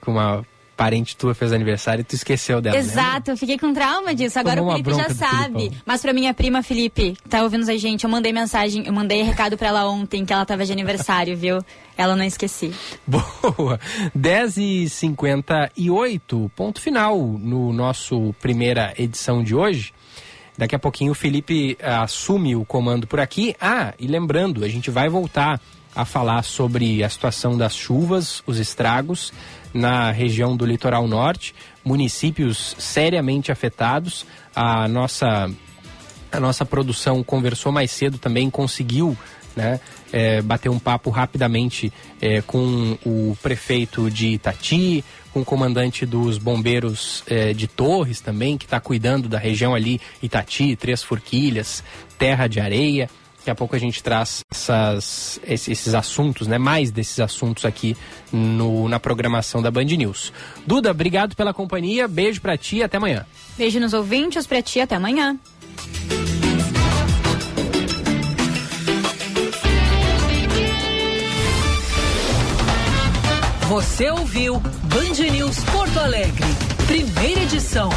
[0.00, 0.46] que uma
[0.76, 2.76] parente tua fez aniversário e tu esqueceu dela.
[2.76, 3.32] Exato, né?
[3.32, 4.38] eu fiquei com trauma disso.
[4.38, 5.72] Agora Tomou o Felipe já sabe.
[5.84, 9.56] Mas pra minha prima Felipe, tá ouvindo a gente, eu mandei mensagem, eu mandei recado
[9.56, 11.58] pra ela ontem que ela tava de aniversário, viu?
[11.96, 12.72] Ela não esqueci.
[13.06, 13.80] Boa!
[14.16, 19.92] 10h58, ponto final no nosso primeira edição de hoje.
[20.58, 23.54] Daqui a pouquinho o Felipe uh, assume o comando por aqui.
[23.60, 25.60] Ah, e lembrando, a gente vai voltar
[25.94, 29.32] a falar sobre a situação das chuvas, os estragos
[29.76, 31.54] na região do litoral norte,
[31.84, 34.26] municípios seriamente afetados.
[34.54, 35.50] A nossa,
[36.32, 39.16] a nossa produção conversou mais cedo também, conseguiu
[39.54, 39.80] né,
[40.12, 46.38] é, bater um papo rapidamente é, com o prefeito de Itati, com o comandante dos
[46.38, 51.82] bombeiros é, de Torres também, que está cuidando da região ali, Itati, Três Forquilhas,
[52.18, 53.08] Terra de Areia.
[53.46, 56.58] Daqui a pouco a gente traz essas, esses assuntos, né?
[56.58, 57.96] Mais desses assuntos aqui
[58.32, 60.32] no, na programação da Band News.
[60.66, 62.08] Duda, obrigado pela companhia.
[62.08, 63.24] Beijo para ti até amanhã.
[63.56, 65.38] Beijo nos ouvintes para ti até amanhã.
[73.68, 76.46] Você ouviu Band News Porto Alegre,
[76.88, 77.90] primeira edição.